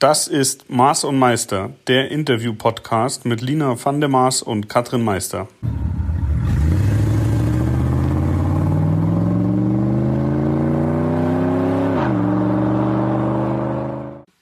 Das 0.00 0.28
ist 0.28 0.70
Maß 0.70 1.02
und 1.02 1.18
Meister, 1.18 1.72
der 1.88 2.12
Interview-Podcast 2.12 3.24
mit 3.24 3.40
Lina 3.40 3.84
van 3.84 3.98
der 3.98 4.08
Maas 4.08 4.42
und 4.42 4.68
Katrin 4.68 5.02
Meister. 5.02 5.48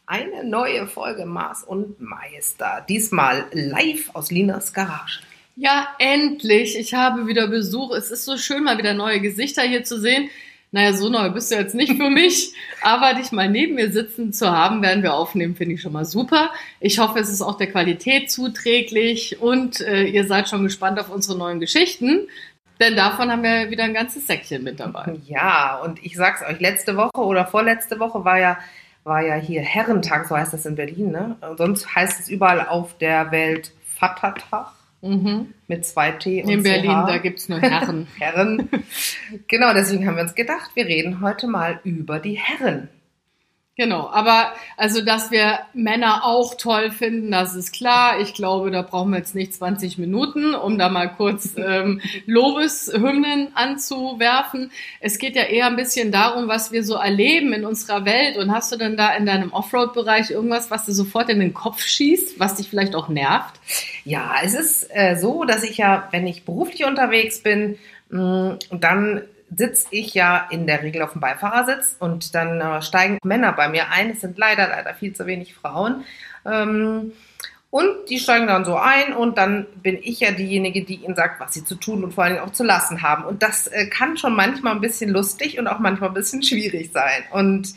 Eine 0.04 0.44
neue 0.44 0.86
Folge 0.88 1.24
Maß 1.24 1.64
und 1.64 2.02
Meister. 2.02 2.84
Diesmal 2.86 3.46
live 3.52 4.10
aus 4.12 4.30
Linas 4.30 4.74
Garage. 4.74 5.20
Ja, 5.56 5.88
endlich. 5.98 6.78
Ich 6.78 6.92
habe 6.92 7.26
wieder 7.26 7.48
Besuch. 7.48 7.92
Es 7.96 8.10
ist 8.10 8.26
so 8.26 8.36
schön, 8.36 8.64
mal 8.64 8.76
wieder 8.76 8.92
neue 8.92 9.22
Gesichter 9.22 9.62
hier 9.62 9.84
zu 9.84 9.98
sehen. 9.98 10.28
Naja, 10.72 10.92
so 10.92 11.08
neu 11.08 11.30
bist 11.30 11.50
du 11.50 11.54
jetzt 11.54 11.74
nicht 11.74 11.96
für 11.96 12.10
mich, 12.10 12.52
aber 12.82 13.14
dich 13.14 13.32
mal 13.32 13.48
neben 13.48 13.76
mir 13.76 13.92
sitzen 13.92 14.32
zu 14.32 14.50
haben, 14.50 14.82
werden 14.82 15.02
wir 15.02 15.14
aufnehmen, 15.14 15.54
finde 15.54 15.74
ich 15.74 15.82
schon 15.82 15.92
mal 15.92 16.04
super. 16.04 16.50
Ich 16.80 16.98
hoffe, 16.98 17.18
es 17.20 17.30
ist 17.30 17.40
auch 17.40 17.56
der 17.56 17.70
Qualität 17.70 18.30
zuträglich 18.30 19.40
und 19.40 19.80
äh, 19.80 20.04
ihr 20.04 20.26
seid 20.26 20.48
schon 20.48 20.64
gespannt 20.64 20.98
auf 20.98 21.08
unsere 21.08 21.38
neuen 21.38 21.60
Geschichten. 21.60 22.28
Denn 22.80 22.94
davon 22.94 23.30
haben 23.30 23.42
wir 23.42 23.70
wieder 23.70 23.84
ein 23.84 23.94
ganzes 23.94 24.26
Säckchen 24.26 24.62
mit 24.62 24.80
dabei. 24.80 25.16
Ja, 25.26 25.80
und 25.82 26.04
ich 26.04 26.16
sag's 26.16 26.42
euch, 26.42 26.60
letzte 26.60 26.96
Woche 26.96 27.16
oder 27.16 27.46
vorletzte 27.46 27.98
Woche 27.98 28.24
war 28.24 28.38
ja, 28.38 28.58
war 29.04 29.22
ja 29.22 29.34
hier 29.34 29.62
Herrentag, 29.62 30.28
so 30.28 30.36
heißt 30.36 30.52
das 30.52 30.66
in 30.66 30.74
Berlin, 30.74 31.10
ne? 31.10 31.36
Sonst 31.56 31.94
heißt 31.94 32.20
es 32.20 32.28
überall 32.28 32.66
auf 32.66 32.98
der 32.98 33.30
Welt 33.30 33.72
Vatertag. 33.94 34.75
Mhm. 35.06 35.54
Mit 35.68 35.84
zwei 35.86 36.12
T 36.12 36.42
und 36.42 36.50
In 36.50 36.62
Berlin, 36.62 36.90
CH. 36.90 37.06
da 37.06 37.18
gibt's 37.18 37.48
nur 37.48 37.60
Herren. 37.60 38.06
Herren. 38.18 38.68
Genau, 39.48 39.72
deswegen 39.74 40.06
haben 40.06 40.16
wir 40.16 40.22
uns 40.22 40.34
gedacht, 40.34 40.70
wir 40.74 40.86
reden 40.86 41.20
heute 41.20 41.46
mal 41.46 41.80
über 41.84 42.18
die 42.18 42.34
Herren. 42.34 42.88
Genau, 43.78 44.08
aber 44.08 44.54
also, 44.78 45.04
dass 45.04 45.30
wir 45.30 45.58
Männer 45.74 46.24
auch 46.24 46.54
toll 46.54 46.90
finden, 46.90 47.30
das 47.30 47.54
ist 47.54 47.72
klar. 47.72 48.20
Ich 48.20 48.32
glaube, 48.32 48.70
da 48.70 48.80
brauchen 48.80 49.10
wir 49.10 49.18
jetzt 49.18 49.34
nicht 49.34 49.52
20 49.52 49.98
Minuten, 49.98 50.54
um 50.54 50.78
da 50.78 50.88
mal 50.88 51.08
kurz 51.08 51.54
ähm, 51.58 52.00
Lobeshymnen 52.24 53.54
anzuwerfen. 53.54 54.72
Es 55.00 55.18
geht 55.18 55.36
ja 55.36 55.42
eher 55.42 55.66
ein 55.66 55.76
bisschen 55.76 56.10
darum, 56.10 56.48
was 56.48 56.72
wir 56.72 56.84
so 56.84 56.94
erleben 56.94 57.52
in 57.52 57.66
unserer 57.66 58.06
Welt. 58.06 58.38
Und 58.38 58.50
hast 58.50 58.72
du 58.72 58.78
denn 58.78 58.96
da 58.96 59.14
in 59.14 59.26
deinem 59.26 59.52
Offroad-Bereich 59.52 60.30
irgendwas, 60.30 60.70
was 60.70 60.86
dir 60.86 60.94
sofort 60.94 61.28
in 61.28 61.38
den 61.38 61.52
Kopf 61.52 61.82
schießt, 61.82 62.40
was 62.40 62.54
dich 62.54 62.70
vielleicht 62.70 62.94
auch 62.94 63.10
nervt? 63.10 63.60
Ja, 64.04 64.36
es 64.42 64.54
ist 64.54 64.88
äh, 64.94 65.16
so, 65.16 65.44
dass 65.44 65.62
ich 65.62 65.76
ja, 65.76 66.08
wenn 66.12 66.26
ich 66.26 66.46
beruflich 66.46 66.86
unterwegs 66.86 67.40
bin, 67.42 67.76
mh, 68.08 68.58
dann 68.70 69.20
sitze 69.54 69.88
ich 69.90 70.14
ja 70.14 70.48
in 70.50 70.66
der 70.66 70.82
Regel 70.82 71.02
auf 71.02 71.12
dem 71.12 71.20
Beifahrersitz 71.20 71.96
und 71.98 72.34
dann 72.34 72.60
äh, 72.60 72.82
steigen 72.82 73.18
Männer 73.22 73.52
bei 73.52 73.68
mir 73.68 73.90
ein. 73.90 74.10
Es 74.10 74.20
sind 74.20 74.38
leider, 74.38 74.68
leider 74.68 74.94
viel 74.94 75.14
zu 75.14 75.26
wenig 75.26 75.54
Frauen. 75.54 76.04
Ähm, 76.44 77.12
und 77.70 78.08
die 78.08 78.18
steigen 78.18 78.46
dann 78.46 78.64
so 78.64 78.76
ein 78.76 79.12
und 79.12 79.36
dann 79.38 79.66
bin 79.82 79.98
ich 80.00 80.20
ja 80.20 80.30
diejenige, 80.30 80.84
die 80.84 80.96
ihnen 80.96 81.14
sagt, 81.14 81.40
was 81.40 81.52
sie 81.52 81.64
zu 81.64 81.74
tun 81.74 82.04
und 82.04 82.14
vor 82.14 82.24
allem 82.24 82.38
auch 82.38 82.52
zu 82.52 82.64
lassen 82.64 83.02
haben. 83.02 83.24
Und 83.24 83.42
das 83.42 83.66
äh, 83.66 83.86
kann 83.86 84.16
schon 84.16 84.34
manchmal 84.34 84.74
ein 84.74 84.80
bisschen 84.80 85.10
lustig 85.10 85.58
und 85.58 85.66
auch 85.66 85.78
manchmal 85.78 86.10
ein 86.10 86.14
bisschen 86.14 86.42
schwierig 86.42 86.90
sein. 86.92 87.24
Und 87.32 87.74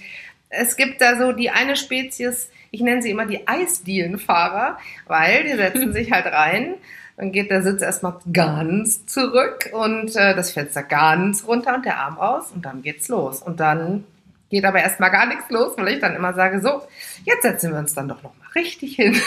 es 0.50 0.76
gibt 0.76 1.02
da 1.02 1.18
so 1.18 1.32
die 1.34 1.50
eine 1.50 1.76
Spezies, 1.76 2.50
ich 2.72 2.82
nenne 2.82 3.02
sie 3.02 3.10
immer 3.10 3.26
die 3.26 3.48
Eisdielenfahrer, 3.48 4.78
weil 5.08 5.44
die 5.44 5.56
setzen 5.56 5.94
sich 5.94 6.12
halt 6.12 6.28
rein 6.28 6.76
dann 7.20 7.34
geht 7.34 7.52
der 7.52 7.62
Sitz 7.64 7.82
erstmal 7.82 8.14
ganz 8.32 9.06
zurück 9.06 9.70
und 9.74 10.16
äh, 10.16 10.34
das 10.34 10.54
Fenster 10.54 10.84
ganz 10.84 11.46
runter 11.46 11.76
und 11.76 11.84
der 11.84 11.98
Arm 12.00 12.18
raus 12.18 12.46
und 12.56 12.64
dann 12.64 12.82
geht's 12.82 13.10
los. 13.10 13.42
Und 13.42 13.60
dann 13.60 14.06
geht 14.50 14.64
aber 14.64 14.80
erstmal 14.80 15.12
gar 15.12 15.26
nichts 15.26 15.50
los, 15.50 15.74
weil 15.76 15.90
ich 15.90 16.00
dann 16.00 16.16
immer 16.16 16.34
sage, 16.34 16.62
so, 16.62 16.82
jetzt 17.26 17.42
setzen 17.42 17.74
wir 17.74 17.80
uns 17.80 17.94
dann 17.94 18.08
doch 18.08 18.24
nochmal 18.24 18.48
richtig 18.56 18.96
hin. 18.96 19.18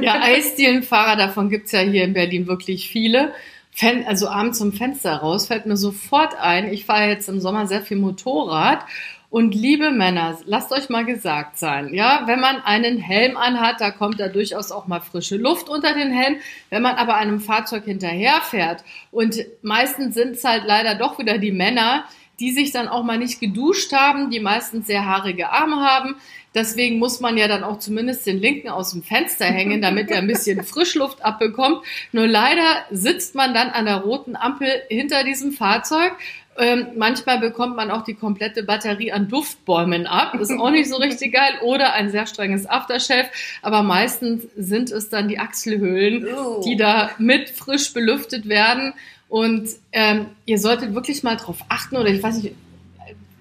Ja, 0.00 0.22
Eisdielenfahrer, 0.22 1.16
davon 1.16 1.50
gibt's 1.50 1.72
ja 1.72 1.80
hier 1.80 2.04
in 2.04 2.12
Berlin 2.12 2.46
wirklich 2.46 2.88
viele. 2.88 3.32
Fen 3.72 4.06
also 4.06 4.28
abends 4.28 4.58
zum 4.58 4.72
Fenster 4.72 5.16
raus, 5.16 5.48
fällt 5.48 5.66
mir 5.66 5.76
sofort 5.76 6.38
ein, 6.40 6.72
ich 6.72 6.84
fahre 6.84 7.08
jetzt 7.08 7.28
im 7.28 7.40
Sommer 7.40 7.66
sehr 7.66 7.82
viel 7.82 7.96
Motorrad 7.96 8.84
und 9.32 9.54
liebe 9.54 9.92
Männer, 9.92 10.38
lasst 10.44 10.72
euch 10.72 10.90
mal 10.90 11.06
gesagt 11.06 11.56
sein, 11.58 11.94
ja, 11.94 12.24
wenn 12.26 12.38
man 12.38 12.60
einen 12.60 12.98
Helm 12.98 13.38
anhat, 13.38 13.80
da 13.80 13.90
kommt 13.90 14.20
da 14.20 14.28
durchaus 14.28 14.70
auch 14.70 14.86
mal 14.86 15.00
frische 15.00 15.38
Luft 15.38 15.70
unter 15.70 15.94
den 15.94 16.10
Helm. 16.10 16.36
Wenn 16.68 16.82
man 16.82 16.96
aber 16.96 17.14
einem 17.14 17.40
Fahrzeug 17.40 17.86
hinterherfährt 17.86 18.84
und 19.10 19.38
meistens 19.62 20.16
sind 20.16 20.32
es 20.32 20.44
halt 20.44 20.64
leider 20.66 20.96
doch 20.96 21.18
wieder 21.18 21.38
die 21.38 21.50
Männer, 21.50 22.04
die 22.40 22.50
sich 22.50 22.72
dann 22.72 22.88
auch 22.88 23.04
mal 23.04 23.16
nicht 23.16 23.40
geduscht 23.40 23.94
haben, 23.94 24.30
die 24.30 24.40
meistens 24.40 24.86
sehr 24.86 25.06
haarige 25.06 25.50
Arme 25.50 25.76
haben. 25.76 26.16
Deswegen 26.54 26.98
muss 26.98 27.20
man 27.20 27.38
ja 27.38 27.48
dann 27.48 27.64
auch 27.64 27.78
zumindest 27.78 28.26
den 28.26 28.38
linken 28.38 28.68
aus 28.68 28.92
dem 28.92 29.02
Fenster 29.02 29.46
hängen, 29.46 29.80
damit 29.80 30.10
er 30.10 30.18
ein 30.18 30.26
bisschen 30.26 30.62
Frischluft 30.64 31.24
abbekommt. 31.24 31.82
Nur 32.12 32.26
leider 32.26 32.84
sitzt 32.90 33.34
man 33.34 33.54
dann 33.54 33.70
an 33.70 33.86
der 33.86 33.96
roten 33.96 34.36
Ampel 34.36 34.68
hinter 34.88 35.24
diesem 35.24 35.52
Fahrzeug 35.52 36.12
ähm, 36.58 36.88
manchmal 36.96 37.38
bekommt 37.38 37.76
man 37.76 37.90
auch 37.90 38.02
die 38.02 38.14
komplette 38.14 38.62
Batterie 38.62 39.12
an 39.12 39.28
Duftbäumen 39.28 40.06
ab. 40.06 40.34
Ist 40.34 40.52
auch 40.52 40.70
nicht 40.70 40.88
so 40.88 40.96
richtig 40.96 41.32
geil. 41.34 41.54
Oder 41.62 41.94
ein 41.94 42.10
sehr 42.10 42.26
strenges 42.26 42.66
Aftershave. 42.68 43.26
Aber 43.62 43.82
meistens 43.82 44.44
sind 44.56 44.90
es 44.90 45.08
dann 45.08 45.28
die 45.28 45.38
Achselhöhlen, 45.38 46.26
Oh. 46.34 46.62
die 46.64 46.76
da 46.76 47.10
mit 47.18 47.48
frisch 47.50 47.92
belüftet 47.92 48.48
werden. 48.48 48.92
Und 49.28 49.68
ähm, 49.92 50.26
ihr 50.44 50.58
solltet 50.58 50.94
wirklich 50.94 51.22
mal 51.22 51.36
drauf 51.36 51.58
achten, 51.70 51.96
oder 51.96 52.08
ich 52.08 52.22
weiß 52.22 52.42
nicht, 52.42 52.54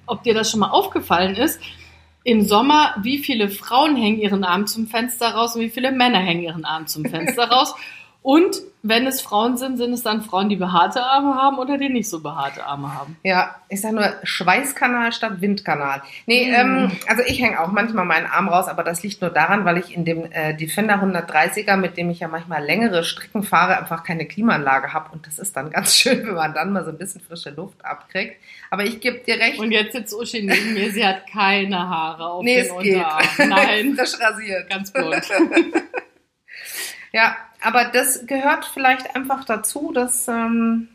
ob 0.05 0.23
dir 0.23 0.33
das 0.33 0.49
schon 0.49 0.61
mal 0.61 0.69
aufgefallen 0.69 1.35
ist. 1.35 1.59
Im 2.23 2.43
Sommer, 2.45 2.95
wie 3.01 3.17
viele 3.17 3.49
Frauen 3.49 3.95
hängen 3.95 4.19
ihren 4.19 4.43
Arm 4.43 4.67
zum 4.67 4.87
Fenster 4.87 5.29
raus 5.29 5.55
und 5.55 5.61
wie 5.61 5.69
viele 5.69 5.91
Männer 5.91 6.19
hängen 6.19 6.43
ihren 6.43 6.65
Arm 6.65 6.87
zum 6.87 7.03
Fenster 7.03 7.43
raus. 7.49 7.73
Und 8.23 8.57
wenn 8.83 9.07
es 9.07 9.19
Frauen 9.19 9.57
sind, 9.57 9.77
sind 9.77 9.93
es 9.93 10.03
dann 10.03 10.21
Frauen, 10.21 10.47
die 10.47 10.55
behaarte 10.55 11.03
Arme 11.03 11.33
haben 11.35 11.57
oder 11.57 11.79
die 11.79 11.89
nicht 11.89 12.07
so 12.07 12.19
behaarte 12.21 12.63
Arme 12.63 12.93
haben. 12.93 13.17
Ja, 13.23 13.55
ich 13.67 13.81
sag 13.81 13.93
nur 13.93 14.13
Schweißkanal 14.23 15.11
statt 15.11 15.41
Windkanal. 15.41 16.03
Nee, 16.27 16.51
Mm. 16.51 16.53
ähm, 16.55 16.91
also 17.07 17.23
ich 17.25 17.41
hänge 17.41 17.59
auch 17.59 17.71
manchmal 17.71 18.05
meinen 18.05 18.27
Arm 18.27 18.47
raus, 18.47 18.67
aber 18.67 18.83
das 18.83 19.01
liegt 19.01 19.21
nur 19.21 19.31
daran, 19.31 19.65
weil 19.65 19.77
ich 19.79 19.95
in 19.95 20.05
dem 20.05 20.31
äh, 20.31 20.53
Defender 20.55 20.95
130er, 21.01 21.77
mit 21.77 21.97
dem 21.97 22.11
ich 22.11 22.19
ja 22.19 22.27
manchmal 22.27 22.63
längere 22.63 23.03
Strecken 23.03 23.41
fahre, 23.41 23.77
einfach 23.79 24.03
keine 24.03 24.27
Klimaanlage 24.27 24.93
habe. 24.93 25.11
Und 25.13 25.25
das 25.25 25.39
ist 25.39 25.55
dann 25.55 25.71
ganz 25.71 25.95
schön, 25.97 26.25
wenn 26.27 26.35
man 26.35 26.53
dann 26.53 26.71
mal 26.73 26.83
so 26.85 26.91
ein 26.91 26.97
bisschen 26.99 27.21
frische 27.21 27.49
Luft 27.51 27.83
abkriegt. 27.83 28.35
Aber 28.69 28.83
ich 28.83 28.99
gebe 28.99 29.17
dir 29.19 29.39
recht. 29.39 29.57
Und 29.59 29.71
jetzt 29.71 29.93
sitzt 29.93 30.13
Uschi 30.13 30.43
neben 30.43 30.73
mir, 30.75 30.91
sie 30.91 31.05
hat 31.05 31.25
keine 31.27 31.87
Haare 31.89 32.29
auf 32.29 32.43
nee, 32.43 32.61
den 32.63 32.71
es 32.77 32.83
geht. 32.83 32.95
Unterarmen. 32.97 33.49
Nein, 33.49 33.95
Frisch 33.97 34.19
rasiert. 34.19 34.69
ganz 34.69 34.91
blond. 34.91 35.21
Ja, 37.13 37.35
aber 37.61 37.85
das 37.85 38.25
gehört 38.25 38.65
vielleicht 38.65 39.15
einfach 39.15 39.45
dazu. 39.45 39.91
Das 39.93 40.27
ähm, 40.27 40.87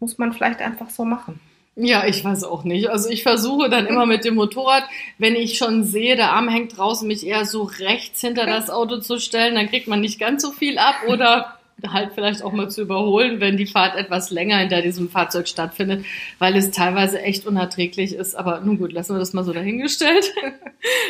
muss 0.00 0.18
man 0.18 0.32
vielleicht 0.32 0.60
einfach 0.60 0.90
so 0.90 1.04
machen. 1.04 1.40
Ja, 1.80 2.06
ich 2.06 2.24
weiß 2.24 2.42
auch 2.42 2.64
nicht. 2.64 2.90
Also 2.90 3.08
ich 3.08 3.22
versuche 3.22 3.70
dann 3.70 3.86
immer 3.86 4.04
mit 4.04 4.24
dem 4.24 4.34
Motorrad, 4.34 4.82
wenn 5.18 5.36
ich 5.36 5.58
schon 5.58 5.84
sehe, 5.84 6.16
der 6.16 6.32
Arm 6.32 6.48
hängt 6.48 6.76
draußen, 6.76 7.06
mich 7.06 7.24
eher 7.24 7.44
so 7.44 7.62
rechts 7.62 8.20
hinter 8.20 8.46
das 8.46 8.68
Auto 8.68 8.98
zu 8.98 9.20
stellen, 9.20 9.54
dann 9.54 9.68
kriegt 9.68 9.86
man 9.86 10.00
nicht 10.00 10.18
ganz 10.18 10.42
so 10.42 10.50
viel 10.50 10.76
ab 10.78 10.96
oder 11.06 11.58
halt 11.86 12.10
vielleicht 12.14 12.42
auch 12.42 12.52
mal 12.52 12.68
zu 12.68 12.82
überholen, 12.82 13.38
wenn 13.38 13.56
die 13.56 13.66
Fahrt 13.66 13.94
etwas 13.96 14.30
länger 14.30 14.58
hinter 14.58 14.82
diesem 14.82 15.08
Fahrzeug 15.08 15.46
stattfindet, 15.46 16.04
weil 16.40 16.56
es 16.56 16.72
teilweise 16.72 17.22
echt 17.22 17.46
unerträglich 17.46 18.12
ist. 18.12 18.34
Aber 18.34 18.60
nun 18.60 18.78
gut, 18.78 18.92
lassen 18.92 19.14
wir 19.14 19.20
das 19.20 19.32
mal 19.32 19.44
so 19.44 19.52
dahingestellt. 19.52 20.32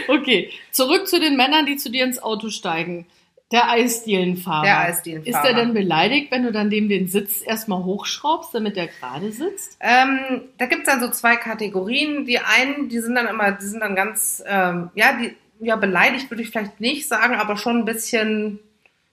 Okay, 0.08 0.50
zurück 0.70 1.06
zu 1.06 1.20
den 1.20 1.36
Männern, 1.36 1.66
die 1.66 1.76
zu 1.76 1.90
dir 1.90 2.04
ins 2.04 2.22
Auto 2.22 2.48
steigen. 2.48 3.04
Der 3.50 3.70
Eisdielenfahrer. 3.70 4.62
Der 4.62 4.80
Eisdielenfahrer. 4.80 5.44
Ist 5.44 5.48
er 5.48 5.54
denn 5.54 5.72
beleidigt, 5.72 6.30
wenn 6.30 6.42
du 6.42 6.52
dann 6.52 6.68
dem 6.68 6.88
den 6.88 7.08
Sitz 7.08 7.42
erstmal 7.42 7.82
hochschraubst, 7.82 8.54
damit 8.54 8.76
er 8.76 8.88
gerade 8.88 9.32
sitzt? 9.32 9.78
Ähm, 9.80 10.42
da 10.58 10.66
gibt's 10.66 10.86
dann 10.86 11.00
so 11.00 11.08
zwei 11.08 11.36
Kategorien. 11.36 12.26
Die 12.26 12.38
einen, 12.38 12.90
die 12.90 12.98
sind 12.98 13.14
dann 13.14 13.26
immer, 13.26 13.52
die 13.52 13.64
sind 13.64 13.80
dann 13.80 13.96
ganz, 13.96 14.42
ähm, 14.46 14.90
ja, 14.94 15.14
die, 15.14 15.34
ja, 15.60 15.76
beleidigt 15.76 16.30
würde 16.30 16.42
ich 16.42 16.50
vielleicht 16.50 16.80
nicht 16.80 17.08
sagen, 17.08 17.34
aber 17.36 17.56
schon 17.56 17.78
ein 17.78 17.84
bisschen, 17.86 18.58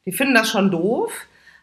die 0.06 0.12
finden 0.12 0.36
das 0.36 0.50
schon 0.50 0.70
doof, 0.70 1.12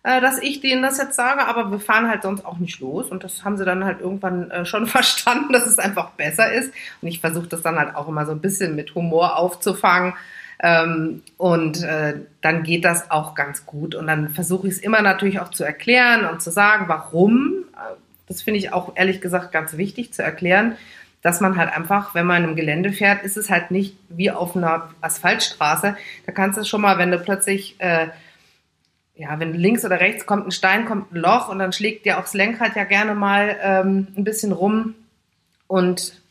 äh, 0.03 0.23
dass 0.23 0.39
ich 0.39 0.61
denen 0.61 0.83
das 0.83 0.99
jetzt 0.99 1.15
sage, 1.15 1.47
aber 1.47 1.71
wir 1.71 1.79
fahren 1.79 2.09
halt 2.09 2.23
sonst 2.23 2.45
auch 2.45 2.59
nicht 2.59 2.81
los 2.81 3.11
und 3.11 3.23
das 3.23 3.45
haben 3.45 3.57
sie 3.57 3.67
dann 3.67 3.85
halt 3.85 4.01
irgendwann 4.01 4.51
äh, 4.51 4.65
schon 4.65 4.87
verstanden, 4.89 5.53
dass 5.53 5.67
es 5.67 5.79
einfach 5.79 6.13
besser 6.13 6.51
ist. 6.51 6.73
Und 7.03 7.09
ich 7.09 7.21
versuche 7.21 7.47
das 7.47 7.61
dann 7.61 7.79
halt 7.79 7.95
auch 7.95 8.09
immer 8.09 8.25
so 8.25 8.33
ein 8.33 8.41
bisschen 8.41 8.75
mit 8.75 8.95
Humor 8.95 9.37
aufzufangen. 9.37 10.15
Ähm, 10.63 11.23
und 11.37 11.83
äh, 11.83 12.15
dann 12.41 12.63
geht 12.63 12.85
das 12.85 13.11
auch 13.11 13.35
ganz 13.35 13.67
gut. 13.67 13.95
Und 13.95 14.07
dann 14.07 14.29
versuche 14.29 14.69
ich 14.69 14.75
es 14.75 14.79
immer 14.79 15.03
natürlich 15.03 15.41
auch 15.41 15.51
zu 15.51 15.65
erklären 15.65 16.25
und 16.25 16.41
zu 16.41 16.51
sagen, 16.51 16.85
warum. 16.89 17.65
Äh, 17.75 17.97
Das 18.29 18.43
finde 18.43 18.59
ich 18.59 18.73
auch 18.73 18.93
ehrlich 18.95 19.21
gesagt 19.21 19.51
ganz 19.53 19.77
wichtig 19.77 20.13
zu 20.15 20.23
erklären, 20.23 20.77
dass 21.21 21.41
man 21.41 21.57
halt 21.57 21.73
einfach, 21.77 22.15
wenn 22.15 22.27
man 22.27 22.45
im 22.45 22.57
Gelände 22.57 22.93
fährt, 22.93 23.25
ist 23.25 23.37
es 23.37 23.51
halt 23.51 23.71
nicht 23.71 23.97
wie 24.09 24.31
auf 24.31 24.57
einer 24.57 24.91
Asphaltstraße. 25.01 25.97
Da 26.27 26.33
kannst 26.33 26.59
du 26.59 26.65
schon 26.65 26.81
mal, 26.81 26.97
wenn 26.97 27.11
du 27.11 27.19
plötzlich, 27.19 27.75
äh, 27.79 28.09
ja, 29.17 29.39
wenn 29.39 29.55
links 29.55 29.85
oder 29.85 30.01
rechts 30.01 30.27
kommt 30.27 30.47
ein 30.47 30.53
Stein, 30.53 30.85
kommt 30.87 31.13
ein 31.13 31.17
Loch 31.17 31.49
und 31.49 31.59
dann 31.59 31.73
schlägt 31.73 32.07
dir 32.07 32.19
aufs 32.19 32.35
Lenkrad 32.35 32.77
ja 32.77 32.85
gerne 32.85 33.15
mal 33.15 33.57
ähm, 33.61 34.09
ein 34.17 34.25
bisschen 34.25 34.53
rum. 34.53 34.95
Und 35.67 36.22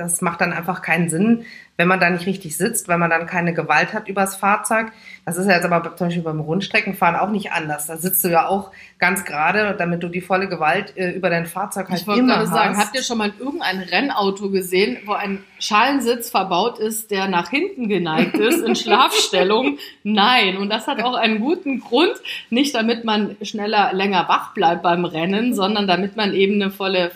das 0.00 0.22
macht 0.22 0.40
dann 0.40 0.52
einfach 0.52 0.80
keinen 0.80 1.08
Sinn, 1.10 1.44
wenn 1.76 1.88
man 1.88 2.00
da 2.00 2.10
nicht 2.10 2.26
richtig 2.26 2.56
sitzt, 2.56 2.88
weil 2.88 2.98
man 2.98 3.10
dann 3.10 3.26
keine 3.26 3.54
Gewalt 3.54 3.94
hat 3.94 4.08
übers 4.08 4.36
Fahrzeug. 4.36 4.92
Das 5.24 5.36
ist 5.36 5.46
ja 5.46 5.54
jetzt 5.54 5.64
aber 5.64 5.96
zum 5.96 6.08
Beispiel 6.08 6.22
beim 6.22 6.40
Rundstreckenfahren 6.40 7.16
auch 7.16 7.30
nicht 7.30 7.52
anders. 7.52 7.86
Da 7.86 7.96
sitzt 7.96 8.24
du 8.24 8.28
ja 8.28 8.46
auch 8.46 8.70
ganz 8.98 9.24
gerade, 9.24 9.74
damit 9.78 10.02
du 10.02 10.08
die 10.08 10.20
volle 10.20 10.48
Gewalt 10.48 10.96
äh, 10.96 11.10
über 11.10 11.30
dein 11.30 11.46
Fahrzeug 11.46 11.88
halt 11.88 12.00
ich 12.00 12.06
wollte 12.06 12.20
immer 12.20 12.34
gerade 12.34 12.50
hast. 12.50 12.54
sagen, 12.54 12.78
habt 12.78 12.96
ihr 12.96 13.02
schon 13.02 13.18
mal 13.18 13.32
irgendein 13.38 13.80
Rennauto 13.80 14.50
gesehen, 14.50 14.98
wo 15.06 15.12
ein 15.12 15.44
Schalensitz 15.58 16.30
verbaut 16.30 16.78
ist, 16.78 17.10
der 17.10 17.28
nach 17.28 17.50
hinten 17.50 17.88
geneigt 17.88 18.34
ist, 18.36 18.62
in 18.64 18.74
Schlafstellung? 18.76 19.78
Nein. 20.02 20.56
Und 20.56 20.70
das 20.70 20.86
hat 20.86 21.02
auch 21.02 21.14
einen 21.14 21.40
guten 21.40 21.80
Grund. 21.80 22.14
Nicht 22.50 22.74
damit 22.74 23.04
man 23.04 23.36
schneller, 23.42 23.92
länger 23.92 24.28
wach 24.28 24.54
bleibt 24.54 24.82
beim 24.82 25.04
Rennen, 25.04 25.54
sondern 25.54 25.86
damit 25.86 26.16
man 26.16 26.34
eben 26.34 26.60
eine 26.60 26.70
volle 26.70 27.10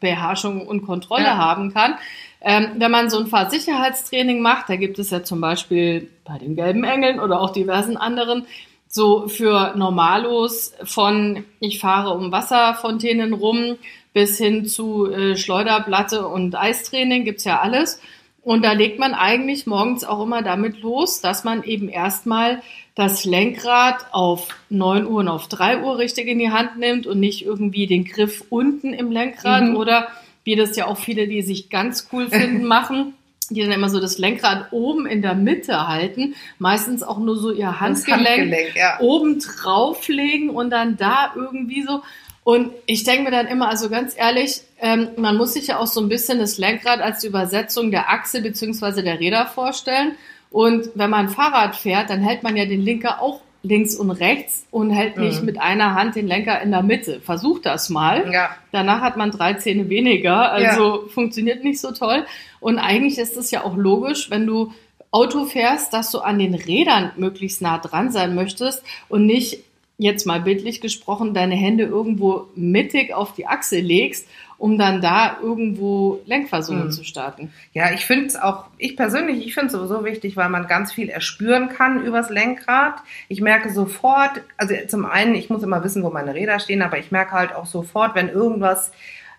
Fahrzeugbeherrschung 0.00 0.66
und 0.66 0.86
Kontrolle 0.86 1.24
Ja. 1.24 1.36
haben 1.36 1.72
kann. 1.72 1.94
Ähm, 2.42 2.68
wenn 2.78 2.90
man 2.90 3.10
so 3.10 3.18
ein 3.18 3.26
Fahrsicherheitstraining 3.26 4.40
macht, 4.40 4.68
da 4.70 4.76
gibt 4.76 4.98
es 4.98 5.10
ja 5.10 5.22
zum 5.22 5.40
Beispiel 5.40 6.10
bei 6.24 6.38
den 6.38 6.56
Gelben 6.56 6.84
Engeln 6.84 7.20
oder 7.20 7.40
auch 7.40 7.50
diversen 7.52 7.96
anderen, 7.98 8.46
so 8.88 9.28
für 9.28 9.74
Normalos 9.76 10.72
von 10.84 11.44
ich 11.60 11.78
fahre 11.80 12.14
um 12.14 12.32
Wasserfontänen 12.32 13.34
rum 13.34 13.76
bis 14.14 14.38
hin 14.38 14.66
zu 14.66 15.08
äh, 15.10 15.36
Schleuderplatte 15.36 16.26
und 16.26 16.56
Eistraining 16.56 17.24
gibt's 17.24 17.44
ja 17.44 17.60
alles. 17.60 18.00
Und 18.42 18.64
da 18.64 18.72
legt 18.72 18.98
man 18.98 19.12
eigentlich 19.14 19.66
morgens 19.66 20.02
auch 20.04 20.22
immer 20.22 20.42
damit 20.42 20.80
los, 20.80 21.20
dass 21.20 21.44
man 21.44 21.62
eben 21.62 21.88
erstmal 21.88 22.62
das 22.94 23.24
Lenkrad 23.24 24.06
auf 24.12 24.48
9 24.70 25.06
Uhr 25.06 25.20
und 25.20 25.28
auf 25.28 25.46
3 25.48 25.82
Uhr 25.82 25.98
richtig 25.98 26.26
in 26.26 26.38
die 26.38 26.50
Hand 26.50 26.78
nimmt 26.78 27.06
und 27.06 27.20
nicht 27.20 27.44
irgendwie 27.44 27.86
den 27.86 28.04
Griff 28.04 28.44
unten 28.50 28.92
im 28.94 29.10
Lenkrad 29.10 29.64
Mhm. 29.64 29.76
oder 29.76 30.08
wie 30.44 30.56
das 30.56 30.74
ja 30.76 30.86
auch 30.86 30.96
viele, 30.98 31.28
die 31.28 31.42
sich 31.42 31.68
ganz 31.70 32.08
cool 32.12 32.28
finden, 32.30 32.64
machen, 32.66 33.14
die 33.50 33.60
dann 33.62 33.72
immer 33.72 33.90
so 33.90 34.00
das 34.00 34.16
Lenkrad 34.16 34.68
oben 34.72 35.06
in 35.06 35.22
der 35.22 35.34
Mitte 35.34 35.86
halten, 35.88 36.34
meistens 36.58 37.02
auch 37.02 37.18
nur 37.18 37.36
so 37.36 37.52
ihr 37.52 37.78
Handgelenk, 37.80 38.26
Handgelenk, 38.26 38.76
ja. 38.76 39.00
oben 39.00 39.38
drauflegen 39.40 40.50
und 40.50 40.70
dann 40.70 40.96
da 40.96 41.32
irgendwie 41.36 41.82
so. 41.82 42.02
Und 42.42 42.72
ich 42.86 43.04
denke 43.04 43.24
mir 43.24 43.30
dann 43.30 43.46
immer, 43.46 43.68
also 43.68 43.90
ganz 43.90 44.14
ehrlich, 44.16 44.62
ähm, 44.80 45.08
man 45.16 45.36
muss 45.36 45.52
sich 45.52 45.66
ja 45.68 45.78
auch 45.78 45.86
so 45.86 46.00
ein 46.00 46.08
bisschen 46.08 46.38
das 46.38 46.56
Lenkrad 46.58 47.00
als 47.00 47.20
die 47.20 47.26
Übersetzung 47.26 47.90
der 47.90 48.08
Achse 48.10 48.40
beziehungsweise 48.40 49.02
der 49.02 49.20
Räder 49.20 49.46
vorstellen. 49.46 50.12
Und 50.50 50.90
wenn 50.94 51.10
man 51.10 51.28
Fahrrad 51.28 51.76
fährt, 51.76 52.10
dann 52.10 52.20
hält 52.20 52.42
man 52.42 52.56
ja 52.56 52.64
den 52.64 52.80
Lenker 52.82 53.20
auch 53.20 53.40
links 53.62 53.94
und 53.94 54.10
rechts 54.10 54.66
und 54.70 54.88
hält 54.90 55.18
nicht 55.18 55.40
Mhm. 55.40 55.44
mit 55.46 55.60
einer 55.60 55.94
Hand 55.94 56.16
den 56.16 56.26
Lenker 56.26 56.62
in 56.62 56.70
der 56.70 56.82
Mitte. 56.82 57.20
Versucht 57.20 57.66
das 57.66 57.90
mal. 57.90 58.32
Ja. 58.32 58.56
Danach 58.72 59.02
hat 59.02 59.18
man 59.18 59.30
drei 59.30 59.52
Zähne 59.54 59.90
weniger, 59.90 60.50
also 60.50 61.04
funktioniert 61.08 61.62
nicht 61.62 61.78
so 61.78 61.92
toll. 61.92 62.24
Und 62.58 62.78
eigentlich 62.78 63.18
ist 63.18 63.36
es 63.36 63.50
ja 63.50 63.62
auch 63.62 63.76
logisch, 63.76 64.30
wenn 64.30 64.46
du 64.46 64.72
Auto 65.10 65.44
fährst, 65.44 65.92
dass 65.92 66.10
du 66.10 66.20
an 66.20 66.38
den 66.38 66.54
Rädern 66.54 67.12
möglichst 67.16 67.60
nah 67.60 67.76
dran 67.78 68.10
sein 68.10 68.34
möchtest 68.34 68.82
und 69.10 69.26
nicht 69.26 69.58
jetzt 70.00 70.26
mal 70.26 70.40
bildlich 70.40 70.80
gesprochen 70.80 71.34
deine 71.34 71.54
Hände 71.54 71.84
irgendwo 71.84 72.46
mittig 72.56 73.12
auf 73.12 73.34
die 73.34 73.46
Achse 73.46 73.78
legst, 73.80 74.26
um 74.56 74.78
dann 74.78 75.00
da 75.00 75.36
irgendwo 75.42 76.20
Lenkversuche 76.26 76.84
Mhm. 76.86 76.90
zu 76.90 77.04
starten. 77.04 77.52
Ja, 77.72 77.92
ich 77.92 78.04
finde 78.06 78.26
es 78.26 78.36
auch, 78.36 78.64
ich 78.78 78.96
persönlich, 78.96 79.46
ich 79.46 79.54
finde 79.54 79.66
es 79.66 79.72
sowieso 79.72 80.04
wichtig, 80.04 80.36
weil 80.36 80.48
man 80.48 80.66
ganz 80.66 80.92
viel 80.92 81.08
erspüren 81.08 81.68
kann 81.68 82.02
übers 82.04 82.30
Lenkrad. 82.30 82.94
Ich 83.28 83.40
merke 83.40 83.70
sofort, 83.70 84.40
also 84.56 84.74
zum 84.88 85.04
einen, 85.06 85.34
ich 85.34 85.50
muss 85.50 85.62
immer 85.62 85.84
wissen, 85.84 86.02
wo 86.02 86.10
meine 86.10 86.34
Räder 86.34 86.60
stehen, 86.60 86.82
aber 86.82 86.98
ich 86.98 87.10
merke 87.10 87.32
halt 87.32 87.54
auch 87.54 87.66
sofort, 87.66 88.14
wenn 88.14 88.28
irgendwas 88.28 88.92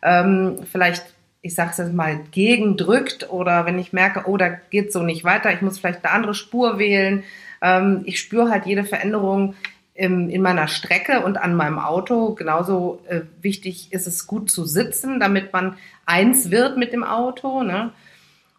ähm, 0.04 0.60
vielleicht, 0.72 1.04
ich 1.42 1.56
sag's 1.56 1.78
jetzt 1.78 1.94
mal, 1.94 2.19
gegendrückt 2.31 3.30
oder 3.31 3.66
wenn 3.66 3.80
ich 3.80 3.94
merke, 3.94 4.24
oh, 4.28 4.38
da 4.38 4.50
geht 4.50 4.92
so 4.94 5.02
nicht 5.04 5.24
weiter, 5.24 5.52
ich 5.54 5.62
muss 5.62 5.80
vielleicht 5.80 6.04
eine 6.06 6.14
andere 6.14 6.34
Spur 6.36 6.78
wählen. 6.80 7.24
Ähm, 7.62 8.02
ich 8.06 8.19
spüre 8.19 8.50
halt 8.50 8.66
jede 8.66 8.84
Veränderung 8.84 9.54
im, 9.94 10.30
in 10.30 10.42
meiner 10.42 10.68
Strecke 10.68 11.22
und 11.22 11.38
an 11.38 11.56
meinem 11.56 11.80
Auto. 11.80 12.34
Genauso 12.34 13.02
äh, 13.08 13.22
wichtig 13.42 13.92
ist 13.92 14.08
es 14.08 14.28
gut 14.28 14.50
zu 14.50 14.66
sitzen, 14.66 15.20
damit 15.20 15.54
man 15.54 15.78
eins 16.06 16.52
wird 16.52 16.78
mit 16.78 16.94
dem 16.94 17.04
Auto. 17.04 17.64
Ne? 17.64 17.92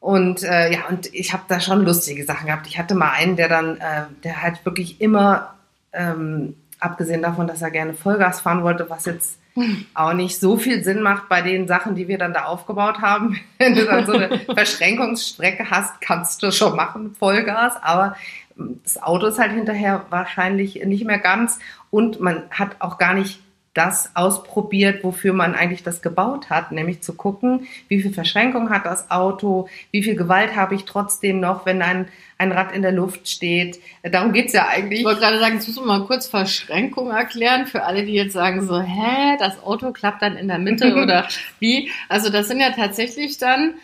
Und 0.00 0.42
äh, 0.42 0.72
ja, 0.72 0.80
und 0.88 1.12
ich 1.14 1.32
habe 1.32 1.44
da 1.48 1.60
schon 1.60 1.84
lustige 1.84 2.24
Sachen 2.24 2.46
gehabt. 2.46 2.66
Ich 2.66 2.78
hatte 2.78 2.94
mal 2.94 3.12
einen, 3.12 3.36
der 3.36 3.48
dann, 3.48 3.76
äh, 3.76 4.04
der 4.24 4.42
halt 4.42 4.64
wirklich 4.64 5.00
immer, 5.00 5.54
ähm, 5.92 6.56
abgesehen 6.80 7.22
davon, 7.22 7.46
dass 7.46 7.62
er 7.62 7.70
gerne 7.70 7.94
Vollgas 7.94 8.40
fahren 8.40 8.64
wollte, 8.64 8.90
was 8.90 9.04
jetzt 9.04 9.38
auch 9.94 10.12
nicht 10.12 10.40
so 10.40 10.56
viel 10.56 10.82
Sinn 10.82 11.02
macht 11.02 11.28
bei 11.28 11.42
den 11.42 11.68
Sachen, 11.68 11.94
die 11.94 12.08
wir 12.08 12.18
dann 12.18 12.34
da 12.34 12.44
aufgebaut 12.46 13.00
haben. 13.00 13.38
Wenn 13.58 13.74
du 13.74 13.84
dann 13.84 14.06
so 14.06 14.12
eine 14.12 14.38
Verschränkungsstrecke 14.54 15.70
hast, 15.70 16.00
kannst 16.00 16.42
du 16.42 16.50
schon 16.50 16.76
machen, 16.76 17.14
Vollgas, 17.18 17.74
aber 17.80 18.16
das 18.56 19.02
Auto 19.02 19.26
ist 19.26 19.38
halt 19.38 19.52
hinterher 19.52 20.06
wahrscheinlich 20.10 20.84
nicht 20.84 21.04
mehr 21.04 21.18
ganz 21.18 21.58
und 21.90 22.20
man 22.20 22.44
hat 22.50 22.76
auch 22.80 22.98
gar 22.98 23.14
nicht 23.14 23.40
das 23.74 24.14
ausprobiert, 24.14 25.02
wofür 25.02 25.32
man 25.32 25.54
eigentlich 25.54 25.82
das 25.82 26.02
gebaut 26.02 26.50
hat, 26.50 26.72
nämlich 26.72 27.00
zu 27.00 27.14
gucken, 27.14 27.66
wie 27.88 28.02
viel 28.02 28.12
Verschränkung 28.12 28.68
hat 28.68 28.84
das 28.84 29.10
Auto, 29.10 29.68
wie 29.90 30.02
viel 30.02 30.14
Gewalt 30.14 30.56
habe 30.56 30.74
ich 30.74 30.84
trotzdem 30.84 31.40
noch, 31.40 31.64
wenn 31.64 31.80
ein, 31.80 32.08
ein 32.36 32.52
Rad 32.52 32.72
in 32.72 32.82
der 32.82 32.92
Luft 32.92 33.28
steht. 33.30 33.80
Darum 34.02 34.32
geht's 34.32 34.52
ja 34.52 34.68
eigentlich. 34.68 35.00
Ich 35.00 35.06
wollte 35.06 35.20
gerade 35.20 35.38
sagen, 35.38 35.54
jetzt 35.54 35.68
müssen 35.68 35.84
wir 35.84 35.98
mal 35.98 36.06
kurz 36.06 36.26
Verschränkung 36.26 37.10
erklären 37.10 37.66
für 37.66 37.84
alle, 37.84 38.04
die 38.04 38.12
jetzt 38.12 38.34
sagen 38.34 38.66
so, 38.66 38.78
hä, 38.78 39.36
das 39.38 39.62
Auto 39.62 39.92
klappt 39.92 40.20
dann 40.20 40.36
in 40.36 40.48
der 40.48 40.58
Mitte 40.58 40.94
oder 41.02 41.26
wie. 41.58 41.90
Also 42.10 42.28
das 42.28 42.48
sind 42.48 42.60
ja 42.60 42.72
tatsächlich 42.72 43.38
dann 43.38 43.74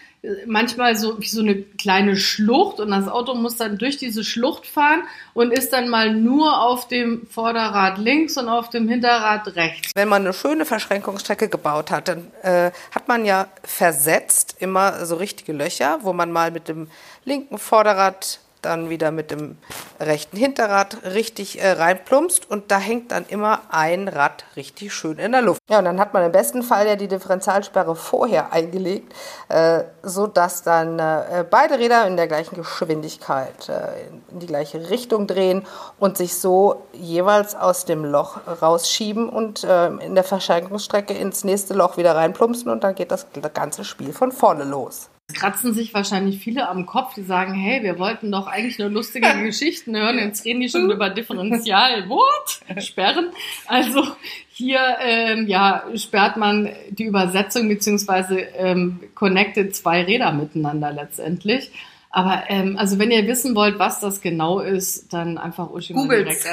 manchmal 0.46 0.96
so 0.96 1.20
wie 1.20 1.26
so 1.26 1.40
eine 1.40 1.62
kleine 1.62 2.16
Schlucht 2.16 2.80
und 2.80 2.90
das 2.90 3.08
Auto 3.08 3.34
muss 3.34 3.56
dann 3.56 3.78
durch 3.78 3.96
diese 3.96 4.24
Schlucht 4.24 4.66
fahren 4.66 5.02
und 5.32 5.52
ist 5.52 5.72
dann 5.72 5.88
mal 5.88 6.12
nur 6.12 6.60
auf 6.60 6.88
dem 6.88 7.26
Vorderrad 7.28 7.98
links 7.98 8.36
und 8.36 8.48
auf 8.48 8.68
dem 8.70 8.88
Hinterrad 8.88 9.54
rechts. 9.54 9.92
Wenn 9.94 10.08
man 10.08 10.22
eine 10.22 10.32
schöne 10.32 10.64
Verschränkungsstrecke 10.64 11.48
gebaut 11.48 11.90
hat, 11.90 12.08
dann 12.08 12.32
äh, 12.42 12.72
hat 12.92 13.06
man 13.06 13.24
ja 13.24 13.46
versetzt 13.62 14.56
immer 14.58 15.06
so 15.06 15.16
richtige 15.16 15.52
Löcher, 15.52 16.00
wo 16.02 16.12
man 16.12 16.32
mal 16.32 16.50
mit 16.50 16.68
dem 16.68 16.88
linken 17.24 17.58
Vorderrad 17.58 18.40
dann 18.62 18.90
wieder 18.90 19.10
mit 19.10 19.30
dem 19.30 19.56
rechten 20.00 20.36
Hinterrad 20.36 20.98
richtig 21.04 21.60
äh, 21.60 21.72
reinplumpst 21.72 22.50
und 22.50 22.70
da 22.70 22.78
hängt 22.78 23.12
dann 23.12 23.26
immer 23.26 23.62
ein 23.70 24.08
Rad 24.08 24.44
richtig 24.56 24.92
schön 24.92 25.18
in 25.18 25.32
der 25.32 25.42
Luft. 25.42 25.60
Ja, 25.68 25.78
und 25.78 25.84
dann 25.84 26.00
hat 26.00 26.14
man 26.14 26.24
im 26.24 26.32
besten 26.32 26.62
Fall 26.62 26.86
ja 26.86 26.96
die 26.96 27.08
Differentialsperre 27.08 27.96
vorher 27.96 28.52
eingelegt, 28.52 29.12
äh, 29.48 29.84
so 30.02 30.26
dass 30.26 30.62
dann 30.62 30.98
äh, 30.98 31.44
beide 31.48 31.78
Räder 31.78 32.06
in 32.06 32.16
der 32.16 32.28
gleichen 32.28 32.56
Geschwindigkeit 32.56 33.68
äh, 33.68 34.08
in 34.30 34.38
die 34.38 34.46
gleiche 34.46 34.90
Richtung 34.90 35.26
drehen 35.26 35.66
und 35.98 36.16
sich 36.16 36.38
so 36.38 36.82
jeweils 36.92 37.54
aus 37.54 37.84
dem 37.84 38.04
Loch 38.04 38.38
rausschieben 38.60 39.28
und 39.28 39.64
äh, 39.64 39.88
in 39.88 40.14
der 40.14 40.24
Verschränkungsstrecke 40.24 41.14
ins 41.14 41.44
nächste 41.44 41.74
Loch 41.74 41.96
wieder 41.96 42.14
reinplumpsen 42.14 42.70
und 42.70 42.84
dann 42.84 42.94
geht 42.94 43.10
das 43.10 43.26
ganze 43.54 43.84
Spiel 43.84 44.12
von 44.12 44.32
vorne 44.32 44.64
los. 44.64 45.10
Es 45.30 45.34
kratzen 45.34 45.74
sich 45.74 45.92
wahrscheinlich 45.92 46.38
viele 46.38 46.68
am 46.68 46.86
Kopf, 46.86 47.12
die 47.12 47.22
sagen, 47.22 47.52
hey, 47.52 47.82
wir 47.82 47.98
wollten 47.98 48.32
doch 48.32 48.46
eigentlich 48.46 48.78
nur 48.78 48.88
lustige 48.88 49.28
Geschichten 49.44 49.94
hören, 49.94 50.18
jetzt 50.18 50.44
reden 50.46 50.60
die 50.60 50.70
schon 50.70 50.90
über 50.90 51.10
Differential, 51.10 52.08
what? 52.08 52.82
Sperren. 52.82 53.28
Also 53.66 54.06
hier 54.48 54.80
ähm, 55.02 55.46
ja, 55.46 55.84
sperrt 55.96 56.38
man 56.38 56.70
die 56.88 57.04
Übersetzung 57.04 57.68
beziehungsweise 57.68 58.38
ähm, 58.38 59.00
connectet 59.14 59.76
zwei 59.76 60.02
Räder 60.02 60.32
miteinander 60.32 60.92
letztendlich. 60.92 61.70
Aber 62.10 62.44
ähm, 62.48 62.78
also 62.78 62.98
wenn 62.98 63.10
ihr 63.10 63.26
wissen 63.26 63.54
wollt, 63.54 63.78
was 63.78 64.00
das 64.00 64.22
genau 64.22 64.60
ist, 64.60 65.12
dann 65.12 65.36
einfach 65.36 65.70
Uschi 65.70 65.92
direkt. 65.92 66.46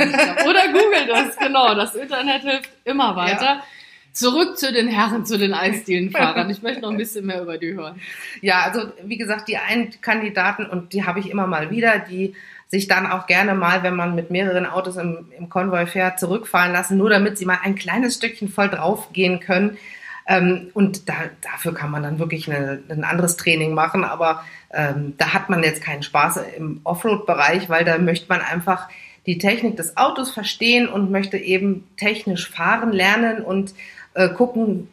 Oder 0.50 0.67
googelt 0.67 1.10
das, 1.10 1.38
genau. 1.38 1.74
Das 1.75 1.96
Internet 1.96 2.41
hilft 2.41 2.70
immer 2.84 3.15
weiter. 3.15 3.46
Ja. 3.46 3.63
Zurück 4.15 4.57
zu 4.57 4.72
den 4.72 4.88
Herren, 4.88 5.25
zu 5.25 5.38
den 5.38 5.53
Eisdielenfahrern. 5.53 6.50
Ich 6.50 6.62
möchte 6.62 6.81
noch 6.81 6.89
ein 6.89 6.98
bisschen 6.98 7.25
mehr 7.25 7.41
über 7.41 7.57
die 7.57 7.74
hören. 7.74 8.00
Ja, 8.41 8.62
also 8.62 8.88
wie 9.03 9.17
gesagt, 9.17 9.50
die 9.50 9.57
einen 9.57 9.91
Kandidaten 10.01 10.65
und 10.65 10.93
die 10.93 11.05
habe 11.05 11.19
ich 11.19 11.29
immer 11.29 11.48
mal 11.48 11.69
wieder, 11.69 12.00
die 12.00 12.34
sich 12.67 12.88
dann 12.88 13.07
auch 13.07 13.27
gerne 13.27 13.55
mal, 13.55 13.84
wenn 13.84 13.98
man 13.98 14.15
mit 14.15 14.31
mehreren 14.31 14.65
Autos 14.65 14.95
im, 14.95 15.25
im 15.38 15.50
Konvoi 15.50 15.86
fährt, 15.86 16.17
zurückfallen 16.17 16.72
lassen, 16.72 16.98
nur 16.98 17.10
damit 17.10 17.38
sie 17.38 17.45
mal 17.45 17.60
ein 17.62 17.75
kleines 17.75 18.15
Stückchen 18.15 18.48
voll 18.48 18.69
draufgehen 18.69 19.41
können. 19.41 19.77
Ähm, 20.27 20.69
und 20.74 21.10
da, 21.10 21.13
dafür 21.41 21.74
kann 21.74 21.91
man 21.91 22.01
dann 22.01 22.17
wirklich 22.17 22.50
eine, 22.50 22.79
ein 22.88 23.03
anderes 23.03 23.36
Training 23.36 23.74
machen, 23.74 24.05
aber 24.05 24.45
ähm, 24.74 25.15
da 25.17 25.34
hat 25.34 25.50
man 25.50 25.62
jetzt 25.62 25.84
keinen 25.84 26.03
Spaß 26.03 26.39
im 26.55 26.79
Offroad-Bereich, 26.86 27.69
weil 27.69 27.84
da 27.84 27.98
möchte 27.98 28.29
man 28.29 28.39
einfach 28.39 28.88
die 29.25 29.38
Technik 29.39 29.75
des 29.75 29.98
Autos 29.98 30.31
verstehen 30.31 30.88
und 30.88 31.12
möchte 31.12 31.38
eben 31.38 31.86
technisch 31.98 32.50
fahren 32.50 32.91
lernen 32.91 33.41
und 33.41 33.74
äh, 34.15 34.29
gucken, 34.29 34.89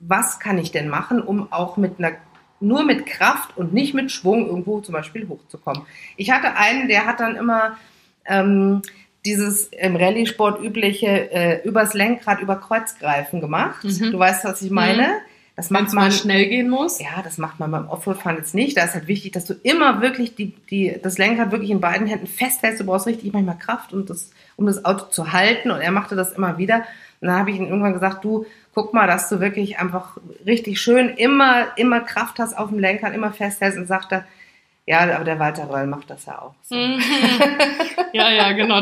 was 0.00 0.40
kann 0.40 0.58
ich 0.58 0.72
denn 0.72 0.88
machen, 0.88 1.22
um 1.22 1.52
auch 1.52 1.76
mit 1.76 1.98
einer 1.98 2.12
nur 2.58 2.84
mit 2.84 3.04
Kraft 3.04 3.56
und 3.56 3.74
nicht 3.74 3.92
mit 3.92 4.10
Schwung 4.10 4.46
irgendwo 4.46 4.80
zum 4.80 4.94
Beispiel 4.94 5.28
hochzukommen. 5.28 5.82
Ich 6.16 6.30
hatte 6.30 6.56
einen, 6.56 6.88
der 6.88 7.04
hat 7.04 7.20
dann 7.20 7.36
immer 7.36 7.76
ähm, 8.24 8.80
dieses 9.26 9.66
im 9.66 9.96
Rallye-Sport 9.96 10.62
übliche 10.62 11.30
äh, 11.30 11.68
übers 11.68 11.92
Lenkrad 11.92 12.40
über 12.40 12.56
Kreuzgreifen 12.56 13.40
gemacht. 13.40 13.84
Mhm. 13.84 14.10
Du 14.10 14.18
weißt, 14.18 14.44
was 14.44 14.62
ich 14.62 14.70
meine. 14.70 15.20
Das 15.56 15.70
macht 15.70 15.94
man 15.94 16.12
schnell 16.12 16.50
gehen 16.50 16.68
muss. 16.68 17.00
Ja, 17.00 17.22
das 17.24 17.38
macht 17.38 17.58
man 17.58 17.70
beim 17.70 17.88
Offroad-Fahren 17.88 18.36
jetzt 18.36 18.54
nicht. 18.54 18.76
Da 18.76 18.84
ist 18.84 18.92
halt 18.92 19.08
wichtig, 19.08 19.32
dass 19.32 19.46
du 19.46 19.54
immer 19.62 20.02
wirklich 20.02 20.34
die, 20.34 20.54
die, 20.70 20.98
das 21.02 21.16
Lenkrad 21.16 21.50
wirklich 21.50 21.70
in 21.70 21.80
beiden 21.80 22.06
Händen 22.06 22.26
festhältst. 22.26 22.80
Du 22.80 22.84
brauchst 22.84 23.06
richtig 23.06 23.32
manchmal 23.32 23.56
Kraft, 23.56 23.94
um 23.94 24.04
das, 24.04 24.32
um 24.56 24.66
das 24.66 24.84
Auto 24.84 25.06
zu 25.06 25.32
halten. 25.32 25.70
Und 25.70 25.80
er 25.80 25.92
machte 25.92 26.14
das 26.14 26.34
immer 26.34 26.58
wieder. 26.58 26.84
Und 27.22 27.28
dann 27.28 27.38
habe 27.38 27.50
ich 27.50 27.56
ihm 27.56 27.64
irgendwann 27.64 27.94
gesagt, 27.94 28.22
du, 28.22 28.44
guck 28.74 28.92
mal, 28.92 29.06
dass 29.06 29.30
du 29.30 29.40
wirklich 29.40 29.78
einfach 29.78 30.18
richtig 30.44 30.78
schön 30.78 31.08
immer, 31.08 31.68
immer 31.76 32.00
Kraft 32.00 32.38
hast 32.38 32.58
auf 32.58 32.68
dem 32.68 32.78
Lenkrad, 32.78 33.14
immer 33.14 33.32
festhältst. 33.32 33.78
Und 33.78 33.86
sagte, 33.86 34.26
ja, 34.86 35.00
aber 35.14 35.24
der 35.24 35.38
Walter 35.38 35.68
Röll 35.68 35.86
macht 35.86 36.10
das 36.10 36.26
ja 36.26 36.40
auch. 36.40 36.54
So. 36.62 36.76
Mhm. 36.76 37.00
ja, 38.12 38.30
ja, 38.30 38.52
genau. 38.52 38.80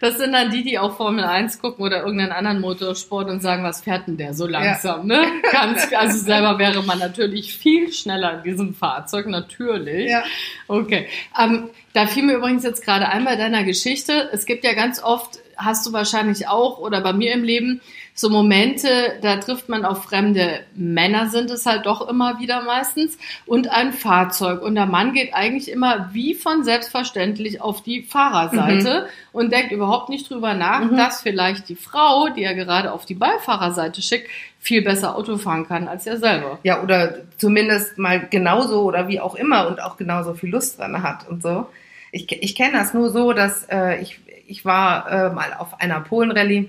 Das 0.00 0.18
sind 0.18 0.32
dann 0.32 0.50
die, 0.50 0.62
die 0.62 0.78
auch 0.78 0.96
Formel 0.96 1.24
1 1.24 1.60
gucken 1.60 1.84
oder 1.84 2.00
irgendeinen 2.00 2.32
anderen 2.32 2.60
Motorsport 2.60 3.28
und 3.28 3.40
sagen, 3.40 3.64
was 3.64 3.80
fährt 3.80 4.06
denn 4.06 4.16
der 4.16 4.34
so 4.34 4.46
langsam, 4.46 5.06
ne? 5.06 5.24
Ganz, 5.52 5.92
also 5.92 6.18
selber 6.18 6.58
wäre 6.58 6.82
man 6.82 6.98
natürlich 6.98 7.56
viel 7.56 7.92
schneller 7.92 8.38
in 8.38 8.42
diesem 8.44 8.74
Fahrzeug, 8.74 9.26
natürlich. 9.26 10.10
Ja. 10.10 10.22
Okay. 10.66 11.08
Ähm, 11.38 11.70
da 11.94 12.06
fiel 12.06 12.24
mir 12.24 12.34
übrigens 12.34 12.64
jetzt 12.64 12.84
gerade 12.84 13.08
ein 13.08 13.24
bei 13.24 13.36
deiner 13.36 13.64
Geschichte. 13.64 14.28
Es 14.32 14.46
gibt 14.46 14.64
ja 14.64 14.74
ganz 14.74 15.02
oft, 15.02 15.38
hast 15.56 15.86
du 15.86 15.92
wahrscheinlich 15.92 16.48
auch 16.48 16.78
oder 16.78 17.00
bei 17.00 17.12
mir 17.12 17.32
im 17.32 17.42
Leben, 17.42 17.80
so 18.18 18.30
Momente, 18.30 18.88
da 19.22 19.36
trifft 19.36 19.68
man 19.68 19.84
auf 19.84 20.02
fremde 20.04 20.60
Männer, 20.74 21.28
sind 21.28 21.50
es 21.52 21.66
halt 21.66 21.86
doch 21.86 22.08
immer 22.08 22.40
wieder 22.40 22.62
meistens, 22.62 23.16
und 23.46 23.70
ein 23.70 23.92
Fahrzeug. 23.92 24.60
Und 24.60 24.74
der 24.74 24.86
Mann 24.86 25.12
geht 25.12 25.34
eigentlich 25.34 25.70
immer 25.70 26.10
wie 26.12 26.34
von 26.34 26.64
selbstverständlich 26.64 27.60
auf 27.60 27.80
die 27.82 28.02
Fahrerseite 28.02 29.02
Mhm. 29.02 29.38
und 29.38 29.52
denkt 29.52 29.70
überhaupt 29.70 30.08
nicht 30.08 30.28
drüber 30.28 30.54
nach, 30.54 30.90
dass 30.96 31.22
vielleicht 31.22 31.68
die 31.68 31.76
Frau, 31.76 32.28
die 32.28 32.42
er 32.42 32.54
gerade 32.54 32.92
auf 32.92 33.04
die 33.06 33.14
Beifahrerseite 33.14 34.02
schickt, 34.02 34.28
viel 34.58 34.82
besser 34.82 35.14
Auto 35.16 35.36
fahren 35.38 35.68
kann 35.68 35.86
als 35.86 36.04
er 36.04 36.16
selber. 36.18 36.58
Ja, 36.64 36.82
oder 36.82 37.18
zumindest 37.36 37.98
mal 37.98 38.26
genauso 38.28 38.82
oder 38.82 39.06
wie 39.06 39.20
auch 39.20 39.36
immer 39.36 39.68
und 39.68 39.80
auch 39.80 39.96
genauso 39.96 40.34
viel 40.34 40.50
Lust 40.50 40.78
dran 40.80 41.04
hat 41.04 41.28
und 41.28 41.40
so. 41.42 41.66
Ich, 42.10 42.26
ich 42.32 42.56
kenne 42.56 42.72
das 42.72 42.94
nur 42.94 43.10
so, 43.10 43.32
dass 43.32 43.64
äh, 43.70 44.00
ich, 44.00 44.18
ich 44.48 44.64
war 44.64 45.08
äh, 45.10 45.30
mal 45.30 45.54
auf 45.56 45.80
einer 45.80 46.00
Polen-Rallye 46.00 46.68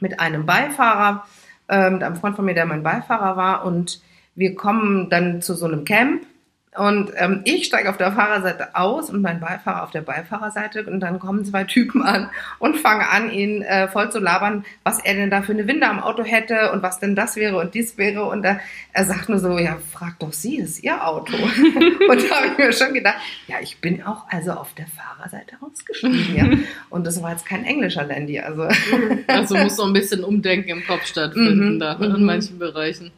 mit 0.00 0.20
einem 0.20 0.46
Beifahrer, 0.46 1.26
äh, 1.68 1.90
mit 1.90 2.02
einem 2.02 2.16
Freund 2.16 2.36
von 2.36 2.44
mir, 2.44 2.54
der 2.54 2.66
mein 2.66 2.82
Beifahrer 2.82 3.36
war. 3.36 3.64
Und 3.64 4.00
wir 4.34 4.54
kommen 4.54 5.10
dann 5.10 5.42
zu 5.42 5.54
so 5.54 5.66
einem 5.66 5.84
Camp 5.84 6.26
und 6.76 7.12
ähm, 7.16 7.42
ich 7.44 7.66
steige 7.66 7.88
auf 7.90 7.96
der 7.96 8.12
Fahrerseite 8.12 8.74
aus 8.74 9.10
und 9.10 9.22
mein 9.22 9.40
Beifahrer 9.40 9.82
auf 9.82 9.90
der 9.90 10.02
Beifahrerseite 10.02 10.84
und 10.84 11.00
dann 11.00 11.18
kommen 11.18 11.44
zwei 11.44 11.64
Typen 11.64 12.02
an 12.02 12.30
und 12.58 12.76
fangen 12.76 13.02
an, 13.02 13.30
ihn 13.30 13.62
äh, 13.62 13.88
voll 13.88 14.10
zu 14.10 14.18
labern, 14.18 14.64
was 14.82 14.98
er 14.98 15.14
denn 15.14 15.30
da 15.30 15.42
für 15.42 15.52
eine 15.52 15.66
Winde 15.66 15.86
am 15.86 16.00
Auto 16.00 16.24
hätte 16.24 16.72
und 16.72 16.82
was 16.82 16.98
denn 16.98 17.14
das 17.14 17.36
wäre 17.36 17.58
und 17.58 17.74
dies 17.74 17.96
wäre 17.96 18.24
und 18.24 18.44
er, 18.44 18.60
er 18.92 19.04
sagt 19.04 19.28
nur 19.28 19.38
so, 19.38 19.58
ja, 19.58 19.78
frag 19.92 20.18
doch 20.18 20.32
Sie, 20.32 20.58
das 20.58 20.70
ist 20.70 20.84
Ihr 20.84 21.06
Auto. 21.06 21.32
und 22.08 22.30
da 22.30 22.36
habe 22.36 22.46
ich 22.52 22.58
mir 22.58 22.72
schon 22.72 22.94
gedacht, 22.94 23.18
ja, 23.46 23.56
ich 23.62 23.78
bin 23.80 24.02
auch 24.02 24.26
also 24.28 24.52
auf 24.52 24.74
der 24.74 24.86
Fahrerseite 24.86 25.56
ausgestiegen, 25.60 26.34
ja. 26.34 26.48
Und 26.90 27.06
das 27.06 27.22
war 27.22 27.32
jetzt 27.32 27.46
kein 27.46 27.64
englischer 27.64 28.04
Landy, 28.04 28.40
also 28.40 28.68
Also 29.26 29.56
muss 29.56 29.76
so 29.76 29.84
ein 29.84 29.92
bisschen 29.92 30.24
Umdenken 30.24 30.70
im 30.70 30.84
Kopf 30.86 31.06
stattfinden 31.06 31.74
Mhm, 31.74 31.78
da 31.78 31.96
mhm. 31.96 32.16
in 32.16 32.24
manchen 32.24 32.58
Bereichen. 32.58 33.10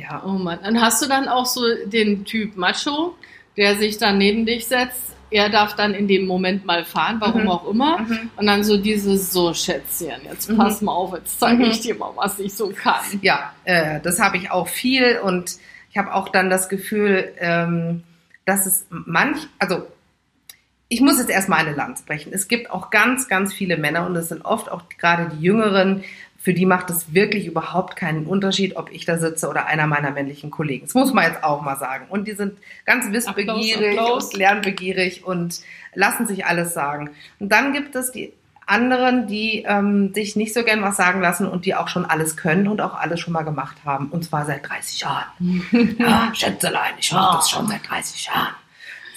Ja. 0.00 0.22
Oh 0.24 0.30
Mann. 0.32 0.58
Dann 0.62 0.80
hast 0.80 1.02
du 1.02 1.08
dann 1.08 1.28
auch 1.28 1.46
so 1.46 1.62
den 1.86 2.24
Typ 2.24 2.56
Macho, 2.56 3.14
der 3.56 3.76
sich 3.76 3.98
dann 3.98 4.18
neben 4.18 4.46
dich 4.46 4.66
setzt. 4.66 5.02
Er 5.30 5.50
darf 5.50 5.76
dann 5.76 5.92
in 5.92 6.08
dem 6.08 6.26
Moment 6.26 6.64
mal 6.64 6.84
fahren, 6.86 7.16
warum 7.20 7.42
Mhm. 7.42 7.48
auch 7.50 7.68
immer. 7.68 7.98
Mhm. 7.98 8.30
Und 8.36 8.46
dann 8.46 8.64
so 8.64 8.78
dieses, 8.78 9.30
so 9.30 9.52
Schätzchen, 9.52 10.22
jetzt 10.24 10.48
Mhm. 10.48 10.56
pass 10.56 10.80
mal 10.80 10.92
auf, 10.92 11.12
jetzt 11.14 11.38
zeige 11.38 11.64
Mhm. 11.64 11.70
ich 11.70 11.80
dir 11.80 11.94
mal, 11.96 12.12
was 12.16 12.38
ich 12.38 12.54
so 12.54 12.70
kann. 12.70 13.04
Ja, 13.20 13.52
äh, 13.64 14.00
das 14.00 14.20
habe 14.20 14.38
ich 14.38 14.50
auch 14.50 14.68
viel 14.68 15.18
und 15.22 15.56
ich 15.90 15.98
habe 15.98 16.14
auch 16.14 16.28
dann 16.30 16.48
das 16.48 16.68
Gefühl, 16.70 17.32
ähm, 17.38 18.04
dass 18.46 18.64
es 18.64 18.86
manch, 18.90 19.38
also 19.58 19.86
ich 20.88 21.02
muss 21.02 21.18
jetzt 21.18 21.28
erstmal 21.28 21.58
eine 21.66 21.74
Lanze 21.76 22.04
brechen. 22.06 22.32
Es 22.32 22.48
gibt 22.48 22.70
auch 22.70 22.88
ganz, 22.88 23.28
ganz 23.28 23.52
viele 23.52 23.76
Männer 23.76 24.06
und 24.06 24.16
es 24.16 24.30
sind 24.30 24.46
oft 24.46 24.70
auch 24.72 24.82
gerade 24.98 25.30
die 25.36 25.42
Jüngeren, 25.44 26.02
für 26.40 26.54
die 26.54 26.66
macht 26.66 26.88
es 26.88 27.12
wirklich 27.12 27.46
überhaupt 27.46 27.96
keinen 27.96 28.24
Unterschied, 28.24 28.76
ob 28.76 28.92
ich 28.92 29.04
da 29.04 29.18
sitze 29.18 29.48
oder 29.48 29.66
einer 29.66 29.88
meiner 29.88 30.12
männlichen 30.12 30.50
Kollegen. 30.50 30.86
Das 30.86 30.94
muss 30.94 31.12
man 31.12 31.24
jetzt 31.24 31.42
auch 31.42 31.62
mal 31.62 31.76
sagen. 31.76 32.06
Und 32.08 32.28
die 32.28 32.32
sind 32.32 32.58
ganz 32.86 33.10
wissbegierig 33.12 33.98
Applaus. 33.98 34.26
und 34.26 34.36
lernbegierig 34.36 35.24
und 35.24 35.60
lassen 35.94 36.28
sich 36.28 36.46
alles 36.46 36.72
sagen. 36.72 37.10
Und 37.40 37.50
dann 37.50 37.72
gibt 37.72 37.96
es 37.96 38.12
die 38.12 38.32
anderen, 38.66 39.26
die 39.26 39.64
ähm, 39.66 40.14
sich 40.14 40.36
nicht 40.36 40.54
so 40.54 40.62
gern 40.62 40.80
was 40.82 40.96
sagen 40.96 41.20
lassen 41.20 41.48
und 41.48 41.64
die 41.64 41.74
auch 41.74 41.88
schon 41.88 42.04
alles 42.04 42.36
können 42.36 42.68
und 42.68 42.80
auch 42.80 42.94
alles 42.94 43.18
schon 43.18 43.32
mal 43.32 43.42
gemacht 43.42 43.78
haben. 43.84 44.08
Und 44.10 44.24
zwar 44.24 44.46
seit 44.46 44.68
30 44.68 45.00
Jahren. 45.00 45.26
ja, 45.98 46.30
Schätzelein, 46.34 46.92
ich 47.00 47.10
mache 47.12 47.38
das 47.38 47.50
schon 47.50 47.66
seit 47.66 47.88
30 47.88 48.26
Jahren. 48.26 48.54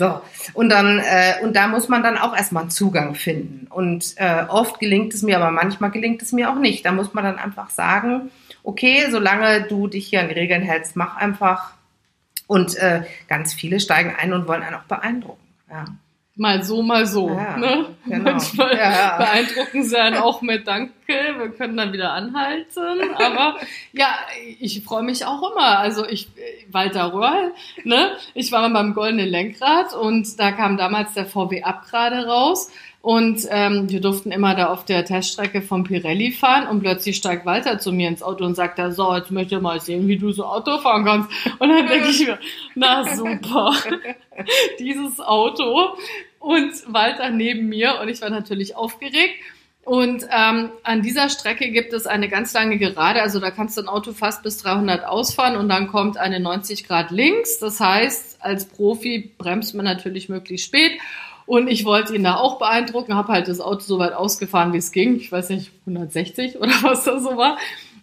So, 0.01 0.19
und 0.55 0.69
dann, 0.69 0.97
äh, 0.97 1.35
und 1.43 1.55
da 1.55 1.67
muss 1.67 1.87
man 1.87 2.01
dann 2.01 2.17
auch 2.17 2.35
erstmal 2.35 2.63
einen 2.63 2.71
Zugang 2.71 3.13
finden. 3.13 3.67
Und 3.69 4.15
äh, 4.15 4.45
oft 4.47 4.79
gelingt 4.79 5.13
es 5.13 5.21
mir, 5.21 5.37
aber 5.37 5.51
manchmal 5.51 5.91
gelingt 5.91 6.23
es 6.23 6.31
mir 6.31 6.49
auch 6.49 6.55
nicht. 6.55 6.83
Da 6.87 6.91
muss 6.91 7.13
man 7.13 7.23
dann 7.23 7.37
einfach 7.37 7.69
sagen, 7.69 8.31
okay, 8.63 9.05
solange 9.11 9.67
du 9.69 9.87
dich 9.87 10.07
hier 10.07 10.21
an 10.21 10.29
die 10.29 10.33
Regeln 10.33 10.63
hältst, 10.63 10.95
mach 10.95 11.17
einfach. 11.17 11.73
Und 12.47 12.75
äh, 12.77 13.03
ganz 13.27 13.53
viele 13.53 13.79
steigen 13.79 14.15
ein 14.19 14.33
und 14.33 14.47
wollen 14.47 14.63
einen 14.63 14.75
auch 14.75 14.85
beeindrucken. 14.85 15.47
Ja. 15.69 15.85
Mal 16.35 16.63
so, 16.63 16.81
mal 16.81 17.05
so. 17.05 17.29
Ja, 17.29 17.57
ne? 17.57 17.85
genau. 18.07 18.31
Manchmal 18.31 18.75
Ja, 18.75 19.17
beeindrucken 19.17 19.83
sie 19.83 19.99
einen 19.99 20.17
auch 20.17 20.41
mit 20.41 20.65
Danke, 21.11 21.39
wir 21.39 21.49
können 21.49 21.77
dann 21.77 21.93
wieder 21.93 22.13
anhalten. 22.13 23.13
Aber 23.15 23.57
ja, 23.93 24.15
ich 24.59 24.83
freue 24.83 25.03
mich 25.03 25.25
auch 25.25 25.51
immer. 25.51 25.79
Also 25.79 26.05
ich, 26.05 26.27
Walter 26.71 27.13
Röhrl, 27.13 27.53
ne? 27.83 28.11
Ich 28.33 28.51
war 28.51 28.67
mal 28.67 28.81
beim 28.81 28.93
Goldenen 28.93 29.27
Lenkrad 29.27 29.93
und 29.93 30.39
da 30.39 30.51
kam 30.51 30.77
damals 30.77 31.13
der 31.13 31.25
VW 31.25 31.63
Up 31.63 31.85
gerade 31.89 32.25
raus. 32.25 32.71
Und 33.01 33.47
ähm, 33.49 33.89
wir 33.89 33.99
durften 33.99 34.31
immer 34.31 34.53
da 34.53 34.67
auf 34.67 34.85
der 34.85 35.03
Teststrecke 35.03 35.63
vom 35.63 35.85
Pirelli 35.85 36.31
fahren 36.31 36.67
und 36.67 36.81
plötzlich 36.81 37.15
steigt 37.15 37.47
Walter 37.47 37.79
zu 37.79 37.91
mir 37.91 38.07
ins 38.07 38.21
Auto 38.21 38.45
und 38.45 38.53
sagt 38.53 38.77
da, 38.77 38.91
so, 38.91 39.15
jetzt 39.15 39.31
möchte 39.31 39.55
ich 39.55 39.61
mal 39.61 39.81
sehen, 39.81 40.07
wie 40.07 40.17
du 40.17 40.31
so 40.31 40.45
Auto 40.45 40.77
fahren 40.77 41.03
kannst. 41.03 41.31
Und 41.57 41.69
dann 41.69 41.87
denke 41.87 42.09
ich 42.09 42.27
mir, 42.27 42.37
na 42.75 43.03
super, 43.15 43.73
dieses 44.79 45.19
Auto 45.19 45.95
und 46.37 46.71
Walter 46.93 47.31
neben 47.31 47.69
mir 47.69 47.99
und 47.99 48.07
ich 48.07 48.21
war 48.21 48.29
natürlich 48.29 48.75
aufgeregt. 48.75 49.33
Und 49.83 50.27
ähm, 50.31 50.69
an 50.83 51.01
dieser 51.01 51.29
Strecke 51.29 51.69
gibt 51.71 51.91
es 51.93 52.05
eine 52.05 52.29
ganz 52.29 52.53
lange 52.53 52.77
Gerade, 52.77 53.21
also 53.21 53.39
da 53.39 53.49
kannst 53.49 53.77
du 53.77 53.81
ein 53.81 53.87
Auto 53.87 54.13
fast 54.13 54.43
bis 54.43 54.57
300 54.59 55.05
ausfahren 55.05 55.55
und 55.55 55.69
dann 55.69 55.87
kommt 55.87 56.17
eine 56.17 56.39
90 56.39 56.87
Grad 56.87 57.09
links. 57.09 57.57
Das 57.57 57.79
heißt, 57.79 58.37
als 58.41 58.65
Profi 58.65 59.31
bremst 59.37 59.73
man 59.73 59.85
natürlich 59.85 60.29
möglichst 60.29 60.67
spät. 60.67 60.99
Und 61.47 61.67
ich 61.67 61.83
wollte 61.83 62.15
ihn 62.15 62.23
da 62.23 62.35
auch 62.35 62.59
beeindrucken, 62.59 63.15
habe 63.15 63.33
halt 63.33 63.47
das 63.47 63.59
Auto 63.59 63.81
so 63.81 63.97
weit 63.97 64.13
ausgefahren, 64.13 64.71
wie 64.73 64.77
es 64.77 64.91
ging. 64.91 65.15
Ich 65.15 65.31
weiß 65.31 65.49
nicht, 65.49 65.71
160 65.87 66.57
oder 66.59 66.71
was 66.83 67.03
da 67.03 67.19
so 67.19 67.35
war. 67.35 67.57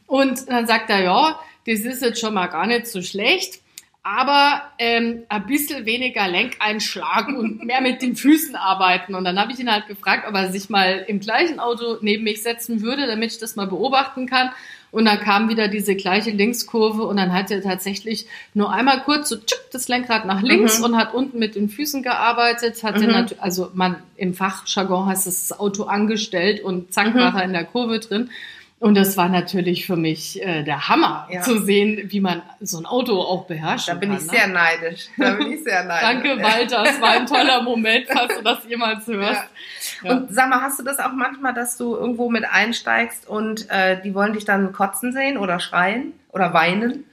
Und 0.07 0.49
dann 0.49 0.67
sagt 0.67 0.91
er, 0.91 1.03
ja, 1.03 1.39
das 1.67 1.81
ist 1.81 2.03
jetzt 2.03 2.21
schon 2.21 2.35
mal 2.35 2.49
gar 2.49 2.67
nicht 2.67 2.89
so 2.89 3.03
schlecht 3.03 3.61
aber 4.03 4.63
ähm, 4.79 5.25
ein 5.29 5.47
bisschen 5.47 5.85
weniger 5.85 6.27
Lenkeinschlag 6.29 7.29
und 7.29 7.65
mehr 7.65 7.81
mit 7.81 8.01
den 8.01 8.17
Füßen 8.17 8.57
arbeiten. 8.57 9.15
Und 9.15 9.25
dann 9.25 9.39
habe 9.39 9.53
ich 9.53 9.59
ihn 9.59 9.71
halt 9.71 9.87
gefragt, 9.87 10.25
ob 10.29 10.35
er 10.35 10.51
sich 10.51 10.71
mal 10.71 11.05
im 11.09 11.21
gleichen 11.21 11.61
Auto 11.61 11.99
neben 12.01 12.25
mich 12.25 12.43
setzen 12.43 12.81
würde, 12.81 13.07
damit 13.07 13.33
ich 13.33 13.39
das 13.39 13.57
mal 13.57 13.67
beobachten 13.67 14.27
kann. 14.27 14.51
Und 14.91 15.05
dann 15.05 15.21
kam 15.21 15.51
wieder 15.51 15.69
diese 15.69 15.95
gleiche 15.97 16.31
Linkskurve 16.31 17.03
und 17.03 17.19
dann 17.19 17.35
hat 17.35 17.51
er 17.51 17.61
tatsächlich 17.63 18.27
nur 18.55 18.73
einmal 18.73 19.03
kurz 19.03 19.29
so 19.29 19.37
tschuck, 19.37 19.71
das 19.71 19.87
Lenkrad 19.89 20.25
nach 20.25 20.41
links 20.41 20.79
Mhm. 20.79 20.85
und 20.87 20.97
hat 20.97 21.13
unten 21.13 21.39
mit 21.39 21.57
den 21.57 21.69
Füßen 21.69 22.03
gearbeitet. 22.03 22.83
Hat 22.83 22.97
Mhm. 22.99 23.11
natu- 23.11 23.39
also 23.39 23.71
man 23.75 23.97
im 24.17 24.33
Fachjargon 24.33 25.05
heißt 25.05 25.27
es 25.27 25.49
das 25.49 25.61
Auto 25.61 25.83
angestellt 25.85 26.65
und 26.65 26.95
zack 26.95 27.15
Mhm. 27.15 27.19
war 27.19 27.35
er 27.37 27.45
in 27.45 27.53
der 27.53 27.65
Kurve 27.65 27.99
drin. 27.99 28.31
Und 28.81 28.95
das 28.95 29.17
war 29.17 29.29
natürlich 29.29 29.87
für 29.87 29.97
mich 29.97 30.41
äh, 30.41 30.63
der 30.63 30.89
Hammer, 30.89 31.27
Ja. 31.31 31.41
zu 31.43 31.59
sehen, 31.61 32.13
wie 32.13 32.21
man 32.21 32.43
so 32.61 32.79
ein 32.79 32.87
Auto 32.87 33.21
auch 33.21 33.47
beherrscht. 33.47 33.89
Da 33.89 33.95
bin 33.95 34.13
ich 34.13 34.21
ne? 34.23 34.31
sehr 34.31 34.47
neidisch. 34.47 35.09
Da 35.17 35.35
bin 35.35 35.51
ich 35.53 35.65
sehr 35.65 35.83
neidisch. 35.83 36.09
Danke, 36.09 36.43
Walter. 36.43 36.85
Es 36.85 37.01
war 37.01 37.11
ein 37.11 37.27
toller 37.27 37.63
Moment, 37.65 38.07
falls 38.09 38.37
du 38.37 38.43
das 38.45 38.59
jemals 38.69 39.05
hörst. 39.09 39.43
Ja. 40.05 40.13
Und 40.13 40.33
sag 40.33 40.49
mal, 40.49 40.61
hast 40.61 40.79
du 40.79 40.85
das 40.85 41.01
auch 41.01 41.13
manchmal, 41.13 41.55
dass 41.55 41.77
du 41.77 41.97
irgendwo 41.97 42.31
mit 42.31 42.45
einsteigst 42.45 43.29
und 43.29 43.69
äh, 43.69 44.01
die 44.01 44.15
wollen 44.15 44.33
dich 44.33 44.45
dann 44.45 44.73
kotzen 44.73 45.13
sehen 45.13 45.39
oder 45.39 45.59
schreien 45.59 46.13
oder 46.31 46.55
weinen? 46.55 47.05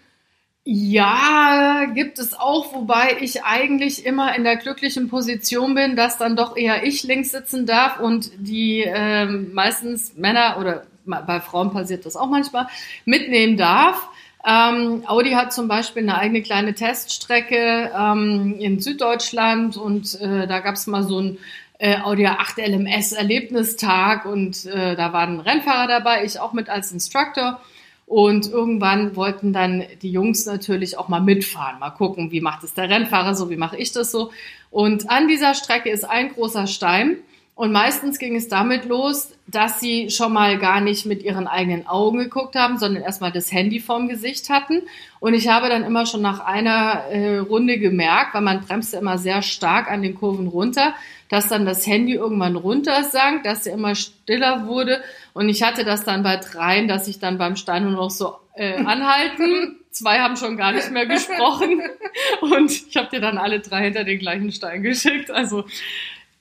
Ja, 0.68 1.86
gibt 1.94 2.18
es 2.18 2.34
auch, 2.34 2.74
wobei 2.74 3.18
ich 3.22 3.44
eigentlich 3.44 4.06
immer 4.06 4.36
in 4.36 4.44
der 4.44 4.56
glücklichen 4.56 5.10
Position 5.10 5.76
bin, 5.76 5.96
dass 5.96 6.18
dann 6.18 6.36
doch 6.36 6.58
eher 6.58 6.84
ich 6.84 7.04
links 7.04 7.32
sitzen 7.32 7.66
darf 7.68 8.00
und 8.00 8.32
die 8.38 8.84
ähm, 8.86 9.54
meistens 9.54 10.16
Männer 10.16 10.58
oder 10.60 10.86
bei 11.06 11.40
Frauen 11.40 11.72
passiert 11.72 12.06
das 12.06 12.16
auch 12.16 12.30
manchmal 12.30 12.68
mitnehmen 13.06 13.58
darf. 13.58 14.08
Ähm, 14.48 15.04
Audi 15.08 15.32
hat 15.32 15.54
zum 15.54 15.68
Beispiel 15.68 16.04
eine 16.04 16.18
eigene 16.18 16.44
kleine 16.44 16.76
Teststrecke 16.76 17.92
ähm, 17.98 18.56
in 18.60 18.80
Süddeutschland 18.80 19.76
und 19.76 20.20
äh, 20.22 20.46
da 20.46 20.60
gab 20.60 20.76
es 20.76 20.86
mal 20.86 21.04
so 21.04 21.20
ein 21.20 21.38
äh, 21.80 21.98
Audi 22.00 22.28
A8 22.28 22.62
LMS 22.62 23.14
Erlebnistag 23.14 24.26
und 24.26 24.66
äh, 24.66 24.96
da 24.96 25.14
waren 25.14 25.40
Rennfahrer 25.40 25.88
dabei, 25.88 26.24
ich 26.24 26.40
auch 26.40 26.54
mit 26.54 26.70
als 26.70 26.92
Instructor. 26.92 27.60
Und 28.08 28.48
irgendwann 28.48 29.16
wollten 29.16 29.52
dann 29.52 29.84
die 30.04 30.12
Jungs 30.12 30.46
natürlich 30.46 30.98
auch 30.98 31.08
mal 31.08 31.22
mitfahren, 31.22 31.80
mal 31.80 31.90
gucken, 31.90 32.32
wie 32.32 32.40
macht 32.40 32.64
es 32.64 32.76
der 32.76 32.88
Rennfahrer 32.88 33.34
so, 33.34 33.50
wie 33.50 33.56
mache 33.56 33.78
ich 33.78 33.94
das 33.94 34.12
so. 34.12 34.32
Und 34.70 35.10
an 35.10 35.28
dieser 35.28 35.56
Strecke 35.56 35.90
ist 35.90 36.04
ein 36.04 36.30
großer 36.30 36.68
Stein. 36.68 37.18
Und 37.56 37.72
meistens 37.72 38.20
ging 38.20 38.36
es 38.36 38.50
damit 38.50 38.84
los, 38.84 39.34
dass 39.48 39.80
sie 39.80 40.10
schon 40.10 40.34
mal 40.34 40.58
gar 40.58 40.82
nicht 40.82 41.06
mit 41.06 41.24
ihren 41.24 41.48
eigenen 41.48 41.88
Augen 41.88 42.18
geguckt 42.18 42.56
haben, 42.58 42.78
sondern 42.78 43.02
erstmal 43.02 43.32
das 43.32 43.50
Handy 43.50 43.80
vorm 43.80 44.10
Gesicht 44.10 44.50
hatten. 44.50 44.82
Und 45.22 45.34
ich 45.34 45.48
habe 45.48 45.70
dann 45.70 45.86
immer 45.86 46.06
schon 46.06 46.22
nach 46.22 46.42
einer 46.42 47.06
äh, 47.10 47.38
Runde 47.38 47.80
gemerkt, 47.80 48.34
weil 48.34 48.42
man 48.42 48.60
bremste 48.60 48.98
immer 48.98 49.18
sehr 49.18 49.42
stark 49.42 49.90
an 49.90 50.02
den 50.02 50.16
Kurven 50.16 50.48
runter, 50.48 50.96
dass 51.30 51.48
dann 51.48 51.66
das 51.66 51.88
Handy 51.88 52.14
irgendwann 52.16 52.58
runtersank, 52.58 53.44
dass 53.44 53.66
er 53.66 53.76
immer 53.76 53.96
stiller 53.96 54.68
wurde. 54.68 55.02
Und 55.34 55.48
ich 55.48 55.64
hatte 55.64 55.86
das 55.86 56.04
dann 56.04 56.24
bei 56.24 56.36
dreien, 56.36 56.90
dass 56.90 57.08
ich 57.08 57.20
dann 57.20 57.38
beim 57.38 57.56
Stein 57.56 57.84
nur 57.84 57.94
noch 57.94 58.12
so 58.12 58.36
äh, 58.56 58.76
anhalten. 58.86 59.78
Zwei 59.92 60.20
haben 60.20 60.36
schon 60.36 60.58
gar 60.58 60.74
nicht 60.74 60.92
mehr 60.92 61.06
gesprochen. 61.06 61.82
Und 62.42 62.70
ich 62.70 62.98
habe 62.98 63.08
dir 63.12 63.22
dann 63.22 63.38
alle 63.38 63.62
drei 63.62 63.86
hinter 63.86 64.04
den 64.04 64.20
gleichen 64.20 64.52
Stein 64.52 64.84
geschickt. 64.84 65.32
Also 65.32 65.64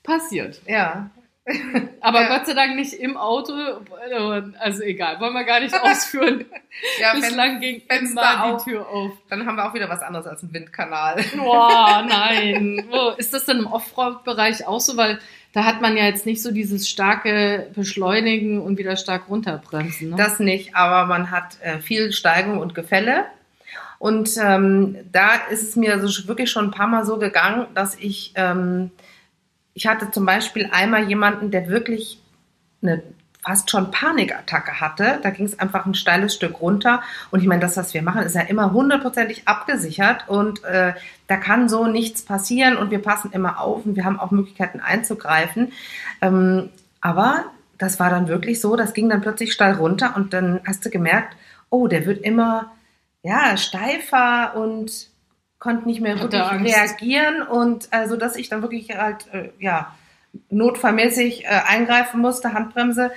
passiert. 0.05 0.61
Ja. 0.67 1.09
Aber 2.01 2.21
Ja. 2.21 2.37
Gott 2.37 2.47
sei 2.47 2.53
Dank 2.53 2.75
nicht 2.75 2.93
im 2.93 3.17
Auto. 3.17 3.53
Also 4.59 4.81
egal, 4.81 5.19
wollen 5.19 5.33
wir 5.33 5.43
gar 5.43 5.59
nicht 5.59 5.75
ausführen. 5.81 6.45
Ja, 6.99 7.13
Bislang 7.13 7.59
ging 7.59 7.81
Fenster 7.87 8.21
immer 8.21 8.43
auf. 8.45 8.63
die 8.63 8.71
Tür 8.71 8.89
auf. 8.89 9.11
Dann 9.29 9.45
haben 9.45 9.55
wir 9.55 9.69
auch 9.69 9.73
wieder 9.75 9.87
was 9.89 10.01
anderes 10.01 10.25
als 10.25 10.41
einen 10.41 10.53
Windkanal. 10.53 11.23
Boah, 11.37 12.03
nein. 12.07 12.85
Wo, 12.89 13.09
ist 13.17 13.33
das 13.33 13.45
denn 13.45 13.59
im 13.59 13.67
Offroad-Bereich 13.67 14.65
auch 14.65 14.79
so? 14.79 14.97
Weil 14.97 15.19
da 15.53 15.65
hat 15.65 15.81
man 15.81 15.95
ja 15.95 16.05
jetzt 16.05 16.25
nicht 16.25 16.41
so 16.41 16.51
dieses 16.51 16.89
starke 16.89 17.67
Beschleunigen 17.75 18.59
und 18.59 18.77
wieder 18.79 18.95
stark 18.97 19.29
runterbremsen. 19.29 20.09
Ne? 20.09 20.15
Das 20.17 20.39
nicht, 20.39 20.75
aber 20.75 21.05
man 21.05 21.29
hat 21.31 21.57
äh, 21.61 21.77
viel 21.79 22.11
Steigung 22.11 22.57
und 22.57 22.73
Gefälle. 22.73 23.25
Und 23.99 24.31
ähm, 24.41 24.97
da 25.11 25.35
ist 25.49 25.63
es 25.63 25.75
mir 25.75 26.05
so 26.05 26.27
wirklich 26.27 26.51
schon 26.51 26.65
ein 26.65 26.71
paar 26.71 26.87
Mal 26.87 27.05
so 27.05 27.17
gegangen, 27.17 27.67
dass 27.73 27.95
ich, 27.95 28.33
ähm, 28.35 28.91
ich 29.75 29.85
hatte 29.85 30.09
zum 30.09 30.25
Beispiel 30.25 30.69
einmal 30.71 31.07
jemanden, 31.07 31.51
der 31.51 31.67
wirklich 31.67 32.19
eine 32.81 33.03
fast 33.43 33.69
schon 33.69 33.91
Panikattacke 33.91 34.79
hatte. 34.79 35.19
Da 35.21 35.29
ging 35.29 35.45
es 35.45 35.59
einfach 35.59 35.85
ein 35.85 35.93
steiles 35.93 36.33
Stück 36.33 36.61
runter. 36.61 37.03
Und 37.29 37.41
ich 37.41 37.45
meine, 37.45 37.61
das, 37.61 37.77
was 37.77 37.93
wir 37.93 38.01
machen, 38.01 38.23
ist 38.23 38.35
ja 38.35 38.41
immer 38.41 38.71
hundertprozentig 38.71 39.47
abgesichert 39.47 40.27
und 40.27 40.63
äh, 40.63 40.93
da 41.27 41.37
kann 41.37 41.69
so 41.69 41.85
nichts 41.85 42.23
passieren 42.23 42.75
und 42.77 42.89
wir 42.89 43.01
passen 43.01 43.31
immer 43.33 43.59
auf 43.59 43.85
und 43.85 43.95
wir 43.95 44.05
haben 44.05 44.19
auch 44.19 44.31
Möglichkeiten 44.31 44.79
einzugreifen. 44.79 45.73
Ähm, 46.21 46.69
aber 47.01 47.45
das 47.77 47.99
war 47.99 48.09
dann 48.09 48.27
wirklich 48.27 48.61
so, 48.61 48.75
das 48.75 48.93
ging 48.93 49.09
dann 49.09 49.21
plötzlich 49.21 49.53
steil 49.53 49.73
runter 49.73 50.13
und 50.15 50.33
dann 50.33 50.61
hast 50.65 50.85
du 50.85 50.89
gemerkt, 50.89 51.35
oh, 51.69 51.87
der 51.87 52.05
wird 52.05 52.23
immer 52.23 52.71
ja, 53.21 53.57
steifer 53.57 54.55
und 54.55 55.09
konnte 55.59 55.87
nicht 55.87 56.01
mehr 56.01 56.15
Hat 56.19 56.31
wirklich 56.31 56.73
er 56.75 56.83
reagieren 56.83 57.41
und 57.43 57.87
also 57.91 58.17
dass 58.17 58.35
ich 58.35 58.49
dann 58.49 58.61
wirklich 58.61 58.95
halt 58.95 59.27
äh, 59.33 59.49
ja 59.59 59.95
notfallmäßig 60.49 61.45
äh, 61.45 61.47
eingreifen 61.67 62.21
musste, 62.21 62.53
Handbremse 62.53 63.11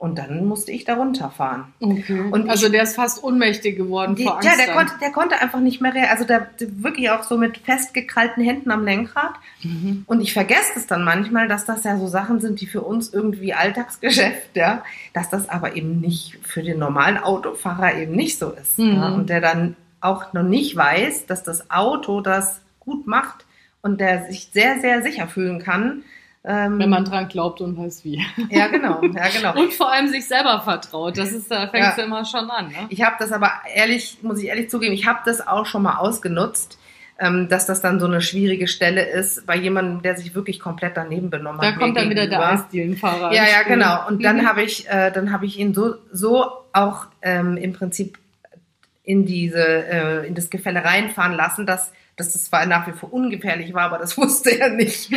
und 0.00 0.16
dann 0.16 0.44
musste 0.46 0.70
ich 0.70 0.84
da 0.84 0.94
runterfahren. 0.94 1.64
Okay. 1.80 2.20
Und 2.30 2.48
also 2.48 2.66
ich- 2.66 2.72
der 2.72 2.84
ist 2.84 2.94
fast 2.94 3.24
ohnmächtig 3.24 3.76
geworden 3.76 4.14
Die, 4.14 4.22
vor 4.22 4.36
Angst. 4.36 4.48
ja, 4.48 4.54
der 4.56 4.66
dann. 4.66 4.76
konnte, 4.76 4.92
der 5.00 5.10
konnte 5.10 5.40
einfach 5.40 5.58
nicht 5.58 5.80
mehr 5.80 5.92
reagieren. 5.92 6.12
Also 6.16 6.24
der, 6.24 6.46
der 6.60 6.68
wirklich 6.84 7.10
auch 7.10 7.24
so 7.24 7.36
mit 7.36 7.58
festgekrallten 7.58 8.44
Händen 8.44 8.70
am 8.70 8.84
Lenkrad. 8.84 9.32
Mhm. 9.64 10.04
Und 10.06 10.20
ich 10.20 10.32
vergesse 10.32 10.74
es 10.76 10.86
dann 10.86 11.02
manchmal, 11.02 11.48
dass 11.48 11.64
das 11.64 11.82
ja 11.82 11.96
so 11.98 12.06
Sachen 12.06 12.38
sind, 12.40 12.60
die 12.60 12.66
für 12.68 12.82
uns 12.82 13.12
irgendwie 13.12 13.54
Alltagsgeschäft, 13.54 14.54
ja, 14.56 14.84
dass 15.14 15.30
das 15.30 15.48
aber 15.48 15.74
eben 15.74 16.00
nicht 16.00 16.38
für 16.46 16.62
den 16.62 16.78
normalen 16.78 17.18
Autofahrer 17.18 17.96
eben 17.96 18.12
nicht 18.14 18.38
so 18.38 18.50
ist. 18.52 18.78
Mhm. 18.78 18.92
Ja, 18.94 19.08
und 19.08 19.28
der 19.28 19.40
dann 19.40 19.74
auch 20.00 20.32
noch 20.32 20.42
nicht 20.42 20.76
weiß, 20.76 21.26
dass 21.26 21.42
das 21.44 21.70
Auto 21.70 22.20
das 22.20 22.60
gut 22.80 23.06
macht 23.06 23.44
und 23.82 24.00
der 24.00 24.24
sich 24.26 24.48
sehr, 24.52 24.80
sehr 24.80 25.02
sicher 25.02 25.28
fühlen 25.28 25.58
kann. 25.60 26.02
Ähm, 26.44 26.78
Wenn 26.78 26.88
man 26.88 27.04
dran 27.04 27.28
glaubt 27.28 27.60
und 27.60 27.76
weiß 27.76 28.04
wie. 28.04 28.24
ja, 28.50 28.68
genau, 28.68 29.02
ja, 29.02 29.28
genau. 29.28 29.60
Und 29.60 29.72
vor 29.74 29.90
allem 29.92 30.06
sich 30.08 30.26
selber 30.26 30.60
vertraut. 30.60 31.18
Das 31.18 31.32
ist, 31.32 31.50
da 31.50 31.66
fängst 31.66 31.90
Ja. 31.90 31.96
du 31.96 32.02
immer 32.02 32.24
schon 32.24 32.48
an. 32.50 32.68
Ne? 32.68 32.74
Ich 32.90 33.02
habe 33.02 33.16
das 33.18 33.32
aber 33.32 33.50
ehrlich, 33.74 34.18
muss 34.22 34.40
ich 34.40 34.46
ehrlich 34.48 34.70
zugeben, 34.70 34.94
ich 34.94 35.06
habe 35.06 35.18
das 35.26 35.46
auch 35.46 35.66
schon 35.66 35.82
mal 35.82 35.96
ausgenutzt, 35.96 36.78
ähm, 37.18 37.48
dass 37.48 37.66
das 37.66 37.82
dann 37.82 37.98
so 37.98 38.06
eine 38.06 38.20
schwierige 38.20 38.68
Stelle 38.68 39.02
ist 39.04 39.44
bei 39.46 39.56
jemandem, 39.56 40.00
der 40.02 40.16
sich 40.16 40.34
wirklich 40.36 40.60
komplett 40.60 40.96
daneben 40.96 41.28
benommen 41.28 41.60
Da 41.60 41.66
hat. 41.66 41.74
mir 41.74 41.80
kommt 41.82 41.96
dann 41.96 42.08
wieder 42.08 42.28
der 42.28 42.38
gegenüber. 42.38 42.52
Eisdielenfahrer. 42.52 43.32
Ja, 43.34 43.42
ja, 43.42 43.62
genau. 43.66 44.06
Und 44.06 44.24
dann 44.24 44.36
Mhm. 44.38 44.46
habe 44.48 44.62
ich, 44.62 44.88
äh, 44.88 45.10
dann 45.10 45.32
habe 45.32 45.44
ich 45.44 45.58
ihn 45.58 45.74
so, 45.74 45.96
so 46.12 46.46
auch 46.72 47.06
ähm, 47.20 47.56
im 47.56 47.72
Prinzip 47.72 48.16
in 49.08 49.24
diese, 49.24 49.64
äh, 49.64 50.26
in 50.26 50.34
das 50.34 50.50
Gefälle 50.50 50.84
reinfahren 50.84 51.32
lassen, 51.32 51.64
dass, 51.64 51.92
dass 52.16 52.34
das 52.34 52.44
zwar 52.44 52.66
nach 52.66 52.86
wie 52.86 52.92
vor 52.92 53.10
ungefährlich 53.10 53.72
war, 53.72 53.84
aber 53.84 53.96
das 53.96 54.18
wusste 54.18 54.50
er 54.60 54.68
nicht. 54.68 55.10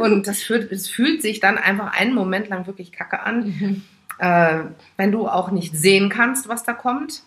Und 0.00 0.26
das 0.26 0.42
fühlt, 0.42 0.70
es 0.70 0.86
fühlt 0.90 1.22
sich 1.22 1.40
dann 1.40 1.56
einfach 1.56 1.98
einen 1.98 2.14
Moment 2.14 2.48
lang 2.50 2.66
wirklich 2.66 2.92
kacke 2.92 3.20
an, 3.20 3.46
Mhm. 3.58 3.82
äh, 4.18 4.58
wenn 4.98 5.12
du 5.12 5.28
auch 5.28 5.50
nicht 5.50 5.74
sehen 5.74 6.10
kannst, 6.10 6.46
was 6.48 6.62
da 6.62 6.74
kommt. 6.74 7.22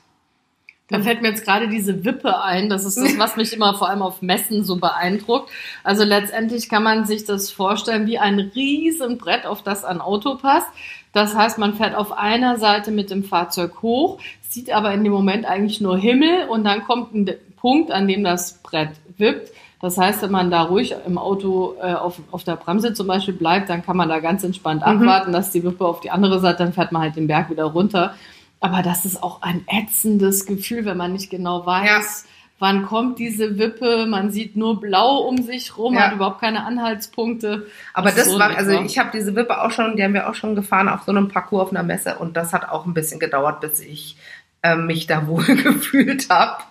Da 0.91 0.99
fällt 0.99 1.21
mir 1.21 1.29
jetzt 1.29 1.45
gerade 1.45 1.67
diese 1.69 2.03
Wippe 2.05 2.41
ein. 2.43 2.69
Das 2.69 2.85
ist 2.85 2.97
das, 2.97 3.17
was 3.17 3.35
mich 3.37 3.53
immer 3.53 3.73
vor 3.75 3.89
allem 3.89 4.01
auf 4.01 4.21
Messen 4.21 4.63
so 4.63 4.75
beeindruckt. 4.75 5.49
Also 5.83 6.03
letztendlich 6.03 6.69
kann 6.69 6.83
man 6.83 7.05
sich 7.05 7.25
das 7.25 7.49
vorstellen 7.49 8.05
wie 8.07 8.19
ein 8.19 8.39
riesen 8.39 9.17
Brett, 9.17 9.45
auf 9.45 9.63
das 9.63 9.85
ein 9.85 10.01
Auto 10.01 10.35
passt. 10.35 10.67
Das 11.13 11.35
heißt, 11.35 11.57
man 11.57 11.73
fährt 11.75 11.95
auf 11.95 12.11
einer 12.17 12.57
Seite 12.57 12.91
mit 12.91 13.09
dem 13.09 13.23
Fahrzeug 13.23 13.81
hoch, 13.81 14.19
sieht 14.47 14.71
aber 14.71 14.93
in 14.93 15.03
dem 15.03 15.11
Moment 15.13 15.45
eigentlich 15.45 15.81
nur 15.81 15.97
Himmel 15.97 16.47
und 16.49 16.63
dann 16.63 16.83
kommt 16.83 17.13
ein 17.13 17.29
Punkt, 17.57 17.91
an 17.91 18.07
dem 18.07 18.23
das 18.23 18.59
Brett 18.63 18.89
wippt. 19.17 19.51
Das 19.81 19.97
heißt, 19.97 20.21
wenn 20.21 20.31
man 20.31 20.51
da 20.51 20.61
ruhig 20.63 20.93
im 21.07 21.17
Auto 21.17 21.75
äh, 21.81 21.93
auf, 21.93 22.19
auf 22.31 22.43
der 22.43 22.55
Bremse 22.55 22.93
zum 22.93 23.07
Beispiel 23.07 23.33
bleibt, 23.33 23.69
dann 23.69 23.83
kann 23.83 23.97
man 23.97 24.09
da 24.09 24.19
ganz 24.19 24.43
entspannt 24.43 24.81
Mhm. 24.85 24.87
abwarten, 25.01 25.31
dass 25.31 25.51
die 25.51 25.63
Wippe 25.63 25.85
auf 25.85 26.01
die 26.01 26.11
andere 26.11 26.39
Seite, 26.39 26.59
dann 26.59 26.73
fährt 26.73 26.91
man 26.91 27.01
halt 27.01 27.15
den 27.15 27.27
Berg 27.27 27.49
wieder 27.49 27.65
runter. 27.65 28.13
Aber 28.61 28.81
das 28.83 29.05
ist 29.05 29.21
auch 29.21 29.41
ein 29.41 29.65
ätzendes 29.67 30.45
Gefühl, 30.45 30.85
wenn 30.85 30.95
man 30.97 31.11
nicht 31.13 31.29
genau 31.29 31.65
weiß, 31.65 32.25
wann 32.59 32.85
kommt 32.85 33.17
diese 33.17 33.57
Wippe. 33.57 34.05
Man 34.05 34.29
sieht 34.29 34.55
nur 34.55 34.79
blau 34.79 35.17
um 35.27 35.41
sich 35.41 35.77
rum, 35.77 35.95
Ja. 35.95 36.01
hat 36.01 36.13
überhaupt 36.13 36.39
keine 36.41 36.63
Anhaltspunkte. 36.63 37.65
Aber 37.93 38.11
das 38.11 38.29
so 38.29 38.37
war, 38.39 38.55
also 38.55 38.73
wa? 38.73 38.81
ich 38.83 38.99
habe 38.99 39.09
diese 39.11 39.35
Wippe 39.35 39.59
auch 39.61 39.71
schon, 39.71 39.95
die 39.97 40.03
haben 40.03 40.13
wir 40.13 40.29
auch 40.29 40.35
schon 40.35 40.55
gefahren 40.55 40.87
auf 40.89 41.01
so 41.01 41.11
einem 41.11 41.27
Parcours 41.27 41.63
auf 41.63 41.71
einer 41.71 41.81
Messe 41.83 42.17
und 42.19 42.37
das 42.37 42.53
hat 42.53 42.69
auch 42.69 42.85
ein 42.85 42.93
bisschen 42.93 43.19
gedauert, 43.19 43.61
bis 43.61 43.79
ich 43.79 44.15
ähm, 44.61 44.85
mich 44.85 45.07
da 45.07 45.25
wohl 45.27 45.43
gefühlt 45.43 46.29
habe. 46.29 46.61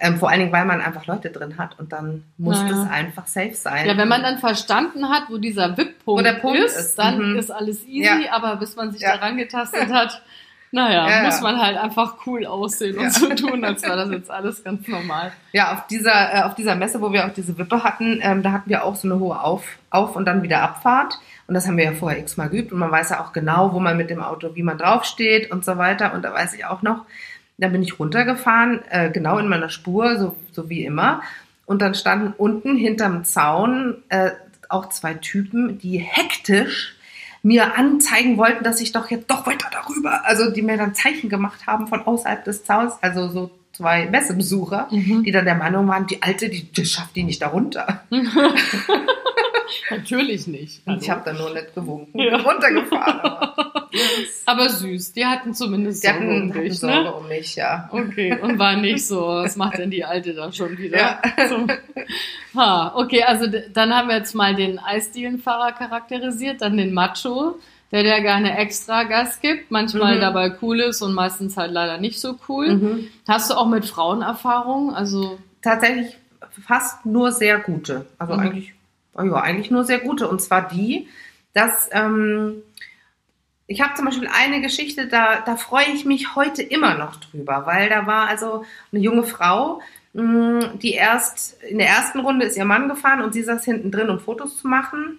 Ähm, 0.00 0.18
vor 0.18 0.28
allen 0.28 0.40
Dingen, 0.40 0.52
weil 0.52 0.66
man 0.66 0.82
einfach 0.82 1.06
Leute 1.06 1.30
drin 1.30 1.56
hat 1.56 1.78
und 1.78 1.92
dann 1.94 2.24
muss 2.36 2.58
Naja. 2.60 2.68
das 2.72 2.90
einfach 2.90 3.26
safe 3.26 3.54
sein. 3.54 3.86
Ja, 3.86 3.96
wenn 3.96 4.08
man 4.08 4.22
dann 4.22 4.36
verstanden 4.36 5.08
hat, 5.08 5.30
wo 5.30 5.38
dieser 5.38 5.78
Wipppunkt 5.78 6.20
Wo 6.20 6.20
der 6.22 6.34
Punkt 6.40 6.58
ist, 6.58 6.76
ist, 6.76 6.98
dann 6.98 7.32
mhm. 7.32 7.38
ist 7.38 7.50
alles 7.50 7.86
easy, 7.86 8.24
Ja. 8.26 8.32
aber 8.32 8.56
bis 8.56 8.76
man 8.76 8.92
sich 8.92 9.00
Ja. 9.00 9.16
daran 9.16 9.38
getastet 9.38 9.90
hat, 9.90 10.20
naja, 10.70 11.08
Ja, 11.08 11.22
muss 11.24 11.40
man 11.40 11.60
halt 11.60 11.76
einfach 11.76 12.14
cool 12.26 12.44
aussehen 12.46 12.96
Ja. 12.96 13.02
und 13.02 13.12
so 13.12 13.28
tun, 13.34 13.64
als 13.64 13.82
wäre 13.82 13.96
das 13.96 14.10
jetzt 14.10 14.30
alles 14.30 14.62
ganz 14.64 14.86
normal. 14.88 15.32
Ja, 15.52 15.72
auf 15.72 15.86
dieser, 15.86 16.34
äh, 16.34 16.42
auf 16.42 16.54
dieser 16.54 16.74
Messe, 16.74 17.00
wo 17.00 17.12
wir 17.12 17.26
auch 17.26 17.32
diese 17.32 17.56
Wippe 17.58 17.82
hatten, 17.84 18.20
ähm, 18.22 18.42
da 18.42 18.52
hatten 18.52 18.68
wir 18.70 18.84
auch 18.84 18.96
so 18.96 19.08
eine 19.08 19.18
hohe 19.18 19.40
Auf-, 19.40 19.78
Auf 19.90 20.16
und 20.16 20.24
dann 20.26 20.42
wieder 20.42 20.60
Abfahrt. 20.62 21.18
Und 21.46 21.54
das 21.54 21.66
haben 21.66 21.76
wir 21.78 21.84
ja 21.84 21.92
vorher 21.92 22.18
x-mal 22.20 22.50
geübt 22.50 22.72
und 22.72 22.78
man 22.78 22.90
weiß 22.90 23.10
ja 23.10 23.20
auch 23.24 23.32
genau, 23.32 23.72
wo 23.72 23.80
man 23.80 23.96
mit 23.96 24.10
dem 24.10 24.22
Auto, 24.22 24.54
wie 24.54 24.62
man 24.62 24.76
draufsteht 24.76 25.50
und 25.50 25.64
so 25.64 25.78
weiter. 25.78 26.12
Und 26.12 26.22
da 26.22 26.34
weiß 26.34 26.52
ich 26.54 26.66
auch 26.66 26.82
noch, 26.82 27.06
da 27.56 27.68
bin 27.68 27.82
ich 27.82 27.98
runtergefahren, 27.98 28.82
äh, 28.90 29.10
genau 29.10 29.38
in 29.38 29.48
meiner 29.48 29.70
Spur, 29.70 30.18
so, 30.18 30.36
so 30.52 30.68
wie 30.68 30.84
immer. 30.84 31.22
Und 31.64 31.80
dann 31.82 31.94
standen 31.94 32.34
unten 32.36 32.76
hinterm 32.76 33.24
Zaun 33.24 33.96
äh, 34.10 34.30
auch 34.68 34.90
zwei 34.90 35.14
Typen, 35.14 35.78
die 35.78 35.98
hektisch 35.98 36.94
mir 37.42 37.76
anzeigen 37.76 38.36
wollten, 38.38 38.64
dass 38.64 38.80
ich 38.80 38.92
doch 38.92 39.10
jetzt 39.10 39.30
doch 39.30 39.46
weiter 39.46 39.68
darüber, 39.72 40.24
also 40.26 40.50
die 40.50 40.62
mir 40.62 40.76
dann 40.76 40.94
Zeichen 40.94 41.28
gemacht 41.28 41.66
haben 41.66 41.86
von 41.86 42.02
außerhalb 42.02 42.44
des 42.44 42.64
Zauns, 42.64 42.94
also 43.00 43.28
so 43.28 43.50
zwei 43.72 44.06
Messebesucher, 44.06 44.88
Mhm. 44.90 45.22
die 45.22 45.30
dann 45.30 45.44
der 45.44 45.54
Meinung 45.54 45.86
waren, 45.88 46.06
die 46.06 46.22
Alte, 46.22 46.48
die, 46.48 46.64
die 46.64 46.84
schafft 46.84 47.14
die 47.16 47.22
nicht 47.22 47.40
darunter. 47.42 48.02
Natürlich 49.90 50.46
nicht. 50.46 50.86
Und 50.86 51.02
ich 51.02 51.08
Hallo. 51.10 51.20
habe 51.20 51.30
dann 51.30 51.38
nur 51.38 51.52
nicht 51.54 51.74
gewunken, 51.74 52.18
Ja. 52.18 52.36
runtergefahren. 52.38 53.50
Aber 54.48 54.70
süß, 54.70 55.12
die 55.12 55.26
hatten 55.26 55.52
zumindest 55.52 56.02
die 56.02 56.06
Sorge 56.08 56.20
hatten, 56.24 56.42
um 56.42 56.48
hatten 56.54 56.62
dich, 56.64 56.78
Sorge 56.80 57.02
ne? 57.02 57.12
um 57.12 57.28
mich, 57.28 57.54
ja. 57.56 57.86
Okay, 57.92 58.38
und 58.40 58.58
war 58.58 58.76
nicht 58.76 59.06
so, 59.06 59.20
was 59.26 59.56
macht 59.56 59.76
denn 59.76 59.90
die 59.90 60.06
Alte 60.06 60.32
da 60.32 60.50
schon 60.50 60.78
wieder? 60.78 60.96
Ja. 60.96 61.20
So. 61.50 61.66
Ha, 62.58 62.92
okay, 62.96 63.24
also 63.24 63.46
dann 63.74 63.94
haben 63.94 64.08
wir 64.08 64.16
jetzt 64.16 64.34
mal 64.34 64.54
den 64.54 64.78
Eisdielenfahrer 64.78 65.72
charakterisiert, 65.72 66.62
dann 66.62 66.78
den 66.78 66.94
Macho, 66.94 67.58
der 67.92 68.02
der 68.04 68.22
gerne 68.22 68.56
extra 68.56 69.02
Gas 69.04 69.40
gibt, 69.42 69.70
manchmal 69.70 70.16
Mhm. 70.16 70.20
dabei 70.20 70.56
cool 70.62 70.80
ist 70.80 71.02
und 71.02 71.12
meistens 71.12 71.58
halt 71.58 71.72
leider 71.72 71.98
nicht 71.98 72.18
so 72.18 72.38
cool. 72.48 72.74
Mhm. 72.74 73.08
Hast 73.28 73.50
du 73.50 73.54
auch 73.54 73.68
mit 73.68 73.84
Frauen 73.84 74.22
Erfahrung? 74.22 74.94
Also 74.94 75.38
Tatsächlich 75.60 76.16
fast 76.66 77.04
nur 77.04 77.32
sehr 77.32 77.58
gute. 77.58 78.06
Also 78.18 78.32
Mhm. 78.32 78.40
eigentlich, 78.40 78.74
oh 79.14 79.22
ja, 79.24 79.34
eigentlich 79.42 79.70
nur 79.70 79.84
sehr 79.84 79.98
gute. 79.98 80.26
Und 80.26 80.40
zwar 80.40 80.66
die, 80.68 81.06
dass 81.52 81.90
ähm, 81.92 82.62
ich 83.70 83.82
habe 83.82 83.94
zum 83.94 84.06
Beispiel 84.06 84.28
eine 84.32 84.62
Geschichte, 84.62 85.08
da, 85.08 85.42
da 85.42 85.56
freue 85.56 85.90
ich 85.94 86.06
mich 86.06 86.34
heute 86.34 86.62
immer 86.62 86.94
noch 86.94 87.16
drüber, 87.16 87.66
weil 87.66 87.90
da 87.90 88.06
war 88.06 88.26
also 88.26 88.64
eine 88.90 89.02
junge 89.02 89.24
Frau, 89.24 89.82
mh, 90.14 90.78
die 90.82 90.94
erst 90.94 91.62
in 91.62 91.76
der 91.76 91.88
ersten 91.88 92.20
Runde 92.20 92.46
ist 92.46 92.56
ihr 92.56 92.64
Mann 92.64 92.88
gefahren 92.88 93.20
und 93.20 93.34
sie 93.34 93.42
saß 93.42 93.64
hinten 93.66 93.90
drin, 93.90 94.08
um 94.08 94.20
Fotos 94.20 94.56
zu 94.56 94.66
machen. 94.66 95.18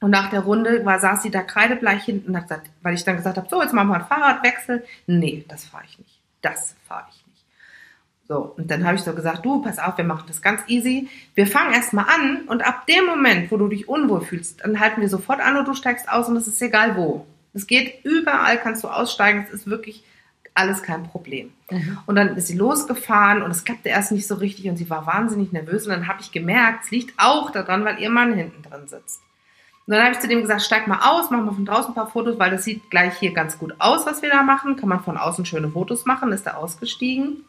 Und 0.00 0.10
nach 0.10 0.30
der 0.30 0.40
Runde 0.40 0.84
war, 0.84 0.98
saß 0.98 1.22
sie 1.22 1.30
da 1.30 1.42
kreidebleich 1.42 2.04
hinten 2.04 2.30
und 2.30 2.36
hat 2.36 2.48
gesagt, 2.48 2.70
weil 2.82 2.94
ich 2.94 3.04
dann 3.04 3.16
gesagt 3.16 3.36
habe, 3.36 3.48
so, 3.50 3.62
jetzt 3.62 3.74
machen 3.74 3.88
wir 3.88 3.96
einen 3.96 4.06
Fahrradwechsel. 4.06 4.84
Nee, 5.06 5.44
das 5.48 5.66
fahre 5.66 5.84
ich 5.86 5.98
nicht. 5.98 6.20
Das 6.40 6.74
fahre 6.88 7.06
ich 7.10 7.26
nicht. 7.26 7.44
So, 8.28 8.54
und 8.56 8.70
dann 8.70 8.84
habe 8.86 8.96
ich 8.96 9.02
so 9.02 9.14
gesagt, 9.14 9.44
du, 9.44 9.60
pass 9.60 9.78
auf, 9.78 9.98
wir 9.98 10.04
machen 10.04 10.24
das 10.26 10.40
ganz 10.40 10.62
easy. 10.68 11.08
Wir 11.34 11.46
fangen 11.46 11.74
erstmal 11.74 12.06
an 12.08 12.44
und 12.46 12.66
ab 12.66 12.86
dem 12.86 13.04
Moment, 13.04 13.50
wo 13.50 13.58
du 13.58 13.68
dich 13.68 13.88
unwohl 13.88 14.22
fühlst, 14.22 14.62
dann 14.64 14.80
halten 14.80 15.02
wir 15.02 15.10
sofort 15.10 15.40
an 15.40 15.58
und 15.58 15.68
du 15.68 15.74
steigst 15.74 16.08
aus 16.08 16.28
und 16.28 16.36
es 16.36 16.46
ist 16.46 16.60
egal 16.62 16.96
wo. 16.96 17.26
Es 17.54 17.66
geht 17.66 18.04
überall, 18.04 18.58
kannst 18.58 18.84
du 18.84 18.88
aussteigen, 18.88 19.46
es 19.48 19.54
ist 19.54 19.66
wirklich 19.66 20.04
alles 20.54 20.82
kein 20.82 21.04
Problem. 21.04 21.52
Mhm. 21.70 21.98
Und 22.06 22.16
dann 22.16 22.36
ist 22.36 22.48
sie 22.48 22.56
losgefahren 22.56 23.42
und 23.42 23.50
es 23.50 23.64
klappte 23.64 23.88
erst 23.88 24.12
nicht 24.12 24.26
so 24.26 24.36
richtig 24.36 24.68
und 24.68 24.76
sie 24.76 24.88
war 24.90 25.06
wahnsinnig 25.06 25.52
nervös 25.52 25.86
und 25.86 25.92
dann 25.92 26.08
habe 26.08 26.20
ich 26.20 26.32
gemerkt, 26.32 26.84
es 26.84 26.90
liegt 26.90 27.14
auch 27.18 27.50
daran, 27.50 27.84
weil 27.84 27.98
ihr 28.00 28.10
Mann 28.10 28.34
hinten 28.34 28.62
drin 28.62 28.86
sitzt. 28.86 29.20
Und 29.86 29.92
dann 29.92 30.02
habe 30.02 30.14
ich 30.14 30.20
zu 30.20 30.28
dem 30.28 30.40
gesagt, 30.40 30.62
steig 30.62 30.86
mal 30.86 31.00
aus, 31.02 31.30
mach 31.30 31.42
mal 31.42 31.52
von 31.52 31.66
draußen 31.66 31.90
ein 31.90 31.94
paar 31.94 32.06
Fotos, 32.06 32.38
weil 32.38 32.50
das 32.50 32.64
sieht 32.64 32.88
gleich 32.90 33.18
hier 33.18 33.34
ganz 33.34 33.58
gut 33.58 33.74
aus, 33.78 34.06
was 34.06 34.22
wir 34.22 34.30
da 34.30 34.42
machen. 34.42 34.76
Kann 34.76 34.88
man 34.88 35.02
von 35.02 35.18
außen 35.18 35.44
schöne 35.44 35.68
Fotos 35.68 36.06
machen. 36.06 36.32
Ist 36.32 36.46
er 36.46 36.56
ausgestiegen. 36.56 37.44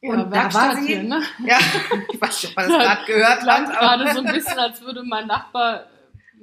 Ja, 0.00 0.12
und 0.12 0.30
da 0.34 0.52
war 0.52 0.76
sie. 0.76 0.86
Hier, 0.88 1.02
ne? 1.04 1.22
Ja, 1.46 1.58
ich 2.12 2.20
weiß 2.20 2.42
nicht, 2.42 2.50
ob 2.50 2.56
man 2.56 2.68
das 2.68 2.78
gerade 2.78 3.06
gehört 3.06 3.46
hat. 3.46 3.78
gerade 3.78 4.12
so 4.12 4.24
ein 4.24 4.32
bisschen, 4.32 4.58
als 4.58 4.82
würde 4.82 5.04
mein 5.04 5.28
Nachbar 5.28 5.84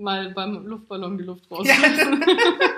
mal 0.01 0.31
beim 0.31 0.65
Luftballon 0.65 1.17
die 1.17 1.23
Luft 1.23 1.49
rauslassen. 1.49 2.23
Ja. 2.27 2.69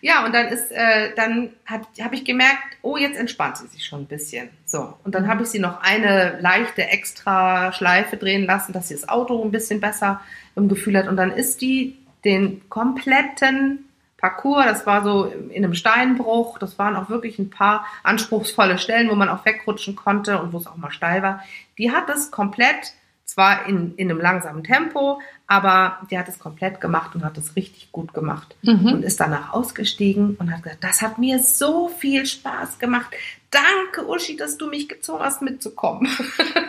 ja, 0.20 0.24
und 0.26 0.34
dann 0.34 0.48
ist, 0.48 0.70
äh, 0.72 1.14
dann 1.14 1.50
habe 1.66 2.14
ich 2.14 2.24
gemerkt, 2.24 2.76
oh, 2.82 2.96
jetzt 2.96 3.18
entspannt 3.18 3.58
sie 3.58 3.68
sich 3.68 3.84
schon 3.84 4.00
ein 4.00 4.06
bisschen. 4.06 4.50
So, 4.64 4.94
und 5.04 5.14
dann 5.14 5.28
habe 5.28 5.42
ich 5.42 5.48
sie 5.48 5.58
noch 5.58 5.80
eine 5.80 6.38
leichte 6.40 6.82
extra 6.82 7.72
Schleife 7.72 8.16
drehen 8.16 8.44
lassen, 8.44 8.72
dass 8.72 8.88
sie 8.88 8.94
das 8.94 9.08
Auto 9.08 9.42
ein 9.42 9.52
bisschen 9.52 9.80
besser 9.80 10.20
im 10.56 10.68
Gefühl 10.68 10.98
hat. 10.98 11.08
Und 11.08 11.16
dann 11.16 11.30
ist 11.30 11.60
die 11.60 11.96
den 12.24 12.68
kompletten 12.68 13.88
Parcours, 14.22 14.66
das 14.66 14.86
war 14.86 15.02
so 15.02 15.24
in 15.24 15.64
einem 15.64 15.74
Steinbruch, 15.74 16.58
das 16.58 16.78
waren 16.78 16.94
auch 16.94 17.10
wirklich 17.10 17.40
ein 17.40 17.50
paar 17.50 17.84
anspruchsvolle 18.04 18.78
Stellen, 18.78 19.10
wo 19.10 19.16
man 19.16 19.28
auch 19.28 19.44
wegrutschen 19.44 19.96
konnte 19.96 20.40
und 20.40 20.52
wo 20.52 20.58
es 20.58 20.68
auch 20.68 20.76
mal 20.76 20.92
steil 20.92 21.24
war. 21.24 21.42
Die 21.76 21.90
hat 21.90 22.08
das 22.08 22.30
komplett, 22.30 22.94
zwar 23.32 23.66
in, 23.66 23.94
in 23.96 24.10
einem 24.10 24.20
langsamen 24.20 24.62
Tempo, 24.62 25.20
aber 25.46 25.98
die 26.10 26.18
hat 26.18 26.28
es 26.28 26.38
komplett 26.38 26.80
gemacht 26.80 27.14
und 27.14 27.24
hat 27.24 27.38
es 27.38 27.56
richtig 27.56 27.90
gut 27.92 28.12
gemacht 28.14 28.54
mhm. 28.62 28.92
und 28.92 29.02
ist 29.02 29.20
danach 29.20 29.52
ausgestiegen 29.52 30.36
und 30.38 30.52
hat 30.52 30.62
gesagt, 30.62 30.84
das 30.84 31.02
hat 31.02 31.18
mir 31.18 31.38
so 31.38 31.88
viel 31.88 32.26
Spaß 32.26 32.78
gemacht. 32.78 33.14
Danke, 33.50 34.08
Uschi, 34.08 34.36
dass 34.36 34.56
du 34.56 34.68
mich 34.68 34.88
gezwungen 34.88 35.22
hast, 35.22 35.42
mitzukommen. 35.42 36.08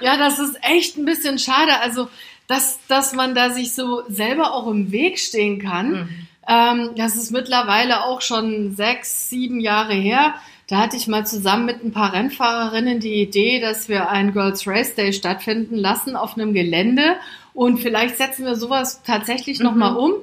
Ja, 0.02 0.18
das 0.18 0.38
ist 0.38 0.58
echt 0.64 0.98
ein 0.98 1.06
bisschen 1.06 1.40
schade. 1.40 1.80
Also 1.80 2.10
dass, 2.48 2.80
dass 2.88 3.14
man 3.14 3.36
da 3.36 3.52
sich 3.52 3.74
so 3.74 4.04
selber 4.10 4.54
auch 4.54 4.68
im 4.68 4.92
Weg 4.92 5.20
stehen 5.20 5.60
kann. 5.60 5.92
Mhm. 5.92 6.28
Ähm, 6.48 6.90
das 6.98 7.16
ist 7.16 7.32
mittlerweile 7.32 8.04
auch 8.04 8.22
schon 8.22 8.76
sechs, 8.76 9.30
sieben 9.30 9.62
Jahre 9.62 9.94
her. 9.94 10.36
Da 10.74 10.80
hatte 10.80 10.98
ich 10.98 11.06
mal 11.06 11.24
zusammen 11.24 11.68
mit 11.68 11.84
ein 11.84 11.92
paar 11.92 12.14
Rennfahrerinnen 12.14 13.00
die 13.00 13.22
Idee, 13.22 13.60
dass 13.60 13.90
wir 13.90 14.10
einen 14.10 14.34
Girls 14.34 14.66
Race 14.66 14.96
Day 14.96 15.14
stattfinden 15.14 15.76
lassen 15.76 16.16
auf 16.16 16.36
einem 16.36 16.52
Gelände. 16.52 17.18
Und 17.54 17.78
vielleicht 17.78 18.18
setzen 18.18 18.44
wir 18.44 18.56
sowas 18.56 19.04
tatsächlich 19.04 19.60
mhm. 19.60 19.66
nochmal 19.66 19.96
um. 19.96 20.14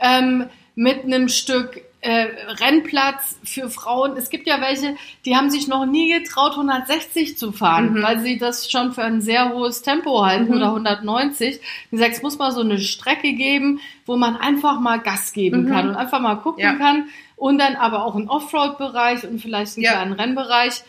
Ähm, 0.00 0.46
mit 0.74 1.04
einem 1.04 1.28
Stück 1.28 1.82
äh, 2.02 2.26
Rennplatz 2.60 3.38
für 3.44 3.70
Frauen. 3.70 4.16
Es 4.16 4.28
gibt 4.28 4.48
ja 4.48 4.60
welche, 4.60 4.96
die 5.24 5.36
haben 5.36 5.50
sich 5.50 5.68
noch 5.68 5.86
nie 5.86 6.12
getraut, 6.12 6.52
160 6.52 7.38
zu 7.38 7.52
fahren, 7.52 7.94
mhm. 7.94 8.02
weil 8.02 8.18
sie 8.18 8.38
das 8.38 8.70
schon 8.70 8.92
für 8.92 9.04
ein 9.04 9.20
sehr 9.20 9.52
hohes 9.54 9.82
Tempo 9.82 10.24
halten 10.24 10.46
mhm. 10.46 10.56
oder 10.56 10.66
190. 10.66 11.60
Wie 11.90 11.96
gesagt, 11.96 12.16
es 12.16 12.22
muss 12.22 12.38
mal 12.38 12.50
so 12.50 12.60
eine 12.60 12.78
Strecke 12.78 13.32
geben, 13.34 13.80
wo 14.04 14.16
man 14.16 14.36
einfach 14.36 14.80
mal 14.80 14.98
Gas 14.98 15.32
geben 15.32 15.64
mhm. 15.64 15.68
kann 15.70 15.88
und 15.90 15.94
einfach 15.94 16.20
mal 16.20 16.34
gucken 16.36 16.64
ja. 16.64 16.74
kann. 16.74 17.06
Und 17.36 17.58
dann 17.58 17.76
aber 17.76 18.04
auch 18.04 18.16
einen 18.16 18.28
Offroad-Bereich 18.28 19.24
und 19.24 19.40
vielleicht 19.40 19.76
einen 19.76 19.84
ja. 19.84 19.92
kleinen 19.92 20.12
Rennbereich. 20.12 20.82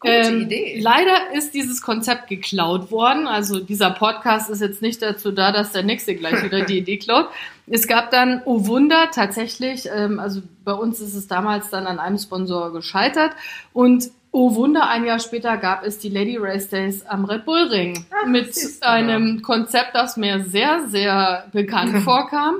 Gute 0.00 0.12
ähm, 0.12 0.42
Idee. 0.42 0.80
Leider 0.80 1.32
ist 1.34 1.54
dieses 1.54 1.82
Konzept 1.82 2.28
geklaut 2.28 2.90
worden. 2.92 3.26
Also 3.26 3.58
dieser 3.58 3.90
Podcast 3.90 4.48
ist 4.48 4.60
jetzt 4.60 4.80
nicht 4.80 5.02
dazu 5.02 5.32
da, 5.32 5.50
dass 5.50 5.72
der 5.72 5.82
nächste 5.82 6.14
gleich 6.14 6.42
wieder 6.44 6.64
die 6.64 6.78
Idee 6.78 6.98
klaut. 6.98 7.28
Es 7.66 7.88
gab 7.88 8.10
dann, 8.10 8.42
oh 8.44 8.66
Wunder, 8.66 9.10
tatsächlich, 9.12 9.88
ähm, 9.92 10.20
also 10.20 10.40
bei 10.64 10.72
uns 10.72 11.00
ist 11.00 11.14
es 11.14 11.26
damals 11.26 11.70
dann 11.70 11.86
an 11.86 11.98
einem 11.98 12.18
Sponsor 12.18 12.72
gescheitert 12.72 13.32
und 13.72 14.10
Oh 14.30 14.54
Wunder, 14.54 14.88
ein 14.88 15.06
Jahr 15.06 15.20
später 15.20 15.56
gab 15.56 15.84
es 15.84 15.98
die 15.98 16.10
Lady 16.10 16.36
Race 16.36 16.68
Days 16.68 17.04
am 17.06 17.24
Red 17.24 17.46
Bull 17.46 17.68
Ring 17.68 18.04
Ach, 18.10 18.26
mit 18.26 18.54
einem 18.82 19.40
Konzept, 19.40 19.94
das 19.94 20.18
mir 20.18 20.44
sehr, 20.44 20.86
sehr 20.88 21.46
bekannt 21.50 21.96
vorkam. 22.04 22.56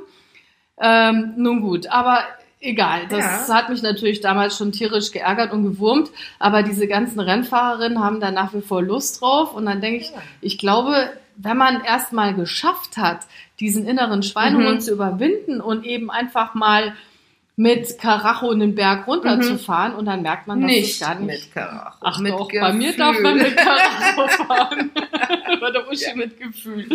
Ähm, 0.80 1.34
nun 1.36 1.60
gut, 1.60 1.86
aber 1.88 2.20
egal. 2.60 3.06
Das 3.08 3.48
ja. 3.48 3.54
hat 3.54 3.68
mich 3.68 3.82
natürlich 3.82 4.20
damals 4.20 4.56
schon 4.56 4.72
tierisch 4.72 5.12
geärgert 5.12 5.52
und 5.52 5.64
gewurmt. 5.64 6.10
Aber 6.38 6.62
diese 6.62 6.86
ganzen 6.86 7.20
Rennfahrerinnen 7.20 8.02
haben 8.02 8.20
da 8.20 8.30
nach 8.30 8.54
wie 8.54 8.60
vor 8.60 8.82
Lust 8.82 9.20
drauf. 9.20 9.54
Und 9.54 9.66
dann 9.66 9.80
denke 9.80 9.98
ich, 10.00 10.12
ich 10.40 10.58
glaube, 10.58 11.10
wenn 11.36 11.56
man 11.56 11.82
erst 11.84 12.12
mal 12.12 12.34
geschafft 12.34 12.96
hat, 12.96 13.20
diesen 13.60 13.86
inneren 13.86 14.22
Schweinehund 14.22 14.76
mhm. 14.76 14.80
zu 14.80 14.92
überwinden 14.92 15.60
und 15.60 15.84
eben 15.84 16.10
einfach 16.10 16.54
mal 16.54 16.94
mit 17.58 17.98
Karacho 17.98 18.54
den 18.54 18.76
Berg 18.76 19.08
runterzufahren 19.08 19.92
mhm. 19.92 19.98
und 19.98 20.04
dann 20.06 20.22
merkt 20.22 20.46
man, 20.46 20.60
dass 20.60 20.70
nicht 20.70 21.00
gar 21.00 21.16
nicht. 21.16 21.26
Mit 21.26 21.52
Karacho. 21.52 21.98
Ach 22.02 22.20
mit 22.20 22.32
doch, 22.32 22.46
Gefühl. 22.46 22.60
bei 22.60 22.72
mir 22.72 22.96
darf 22.96 23.18
man 23.18 23.36
mit 23.36 23.56
Karacho 23.56 24.28
fahren. 24.44 24.92
bei 25.60 25.70
der 25.72 25.88
Uschi 25.90 26.10
ja. 26.10 26.14
mit 26.14 26.38
Gefühl. 26.38 26.88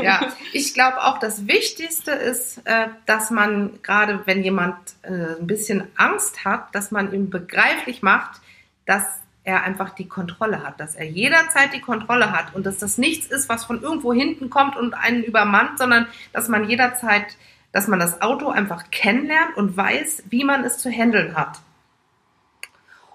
Ja, 0.00 0.32
ich 0.52 0.74
glaube 0.74 1.02
auch, 1.02 1.18
das 1.18 1.48
Wichtigste 1.48 2.12
ist, 2.12 2.58
äh, 2.66 2.86
dass 3.06 3.32
man 3.32 3.80
gerade, 3.82 4.20
wenn 4.26 4.44
jemand 4.44 4.76
äh, 5.02 5.40
ein 5.40 5.48
bisschen 5.48 5.88
Angst 5.96 6.44
hat, 6.44 6.72
dass 6.72 6.92
man 6.92 7.12
ihm 7.12 7.28
begreiflich 7.28 8.00
macht, 8.00 8.40
dass 8.86 9.02
er 9.42 9.64
einfach 9.64 9.90
die 9.90 10.06
Kontrolle 10.06 10.62
hat, 10.62 10.78
dass 10.78 10.94
er 10.94 11.06
jederzeit 11.06 11.74
die 11.74 11.80
Kontrolle 11.80 12.30
hat 12.30 12.54
und 12.54 12.64
dass 12.64 12.78
das 12.78 12.96
nichts 12.96 13.26
ist, 13.26 13.48
was 13.48 13.64
von 13.64 13.82
irgendwo 13.82 14.12
hinten 14.12 14.50
kommt 14.50 14.76
und 14.76 14.94
einen 14.94 15.24
übermannt, 15.24 15.78
sondern 15.78 16.06
dass 16.32 16.46
man 16.46 16.68
jederzeit 16.68 17.36
dass 17.76 17.88
man 17.88 18.00
das 18.00 18.22
Auto 18.22 18.48
einfach 18.48 18.90
kennenlernt 18.90 19.54
und 19.58 19.76
weiß, 19.76 20.24
wie 20.30 20.44
man 20.44 20.64
es 20.64 20.78
zu 20.78 20.90
handeln 20.90 21.36
hat. 21.36 21.58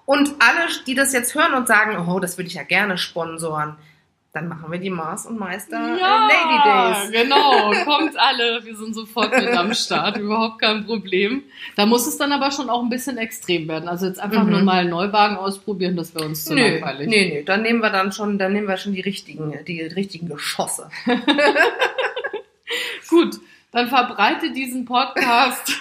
Und 0.06 0.36
alle, 0.38 0.68
die 0.86 0.94
das 0.94 1.12
jetzt 1.12 1.34
hören 1.34 1.54
und 1.54 1.66
sagen, 1.66 2.08
oh, 2.08 2.20
das 2.20 2.38
würde 2.38 2.46
ich 2.46 2.54
ja 2.54 2.62
gerne 2.62 2.96
sponsoren, 2.96 3.74
dann 4.32 4.46
machen 4.46 4.70
wir 4.70 4.78
die 4.78 4.88
Mars 4.88 5.26
und 5.26 5.36
Meister 5.36 5.98
ja, 5.98 6.28
Lady 6.28 7.10
Days. 7.10 7.22
Genau, 7.22 7.72
kommt 7.84 8.16
alle, 8.16 8.64
wir 8.64 8.76
sind 8.76 8.94
sofort 8.94 9.36
mit 9.36 9.48
am 9.48 9.74
Start, 9.74 10.18
überhaupt 10.18 10.60
kein 10.60 10.86
Problem. 10.86 11.42
Da 11.74 11.84
muss 11.84 12.06
es 12.06 12.16
dann 12.16 12.30
aber 12.30 12.52
schon 12.52 12.70
auch 12.70 12.84
ein 12.84 12.88
bisschen 12.88 13.18
extrem 13.18 13.66
werden. 13.66 13.88
Also 13.88 14.06
jetzt 14.06 14.20
einfach 14.20 14.44
mhm. 14.44 14.50
nur 14.50 14.62
mal 14.62 14.82
einen 14.82 14.90
Neuwagen 14.90 15.38
ausprobieren, 15.38 15.96
das 15.96 16.14
wäre 16.14 16.24
uns 16.24 16.44
zu 16.44 16.54
nö, 16.54 16.62
langweilig. 16.62 17.08
Nee, 17.08 17.30
nee, 17.30 17.42
dann 17.42 17.62
nehmen 17.62 17.80
wir 17.80 17.90
dann 17.90 18.12
schon, 18.12 18.38
dann 18.38 18.52
nehmen 18.52 18.68
wir 18.68 18.76
schon 18.76 18.92
die 18.92 19.00
richtigen, 19.00 19.58
die 19.66 19.82
richtigen 19.82 20.28
Geschosse. 20.28 20.88
Gut, 23.08 23.40
dann 23.72 23.88
verbreitet 23.88 24.54
diesen 24.54 24.84
Podcast. 24.84 25.80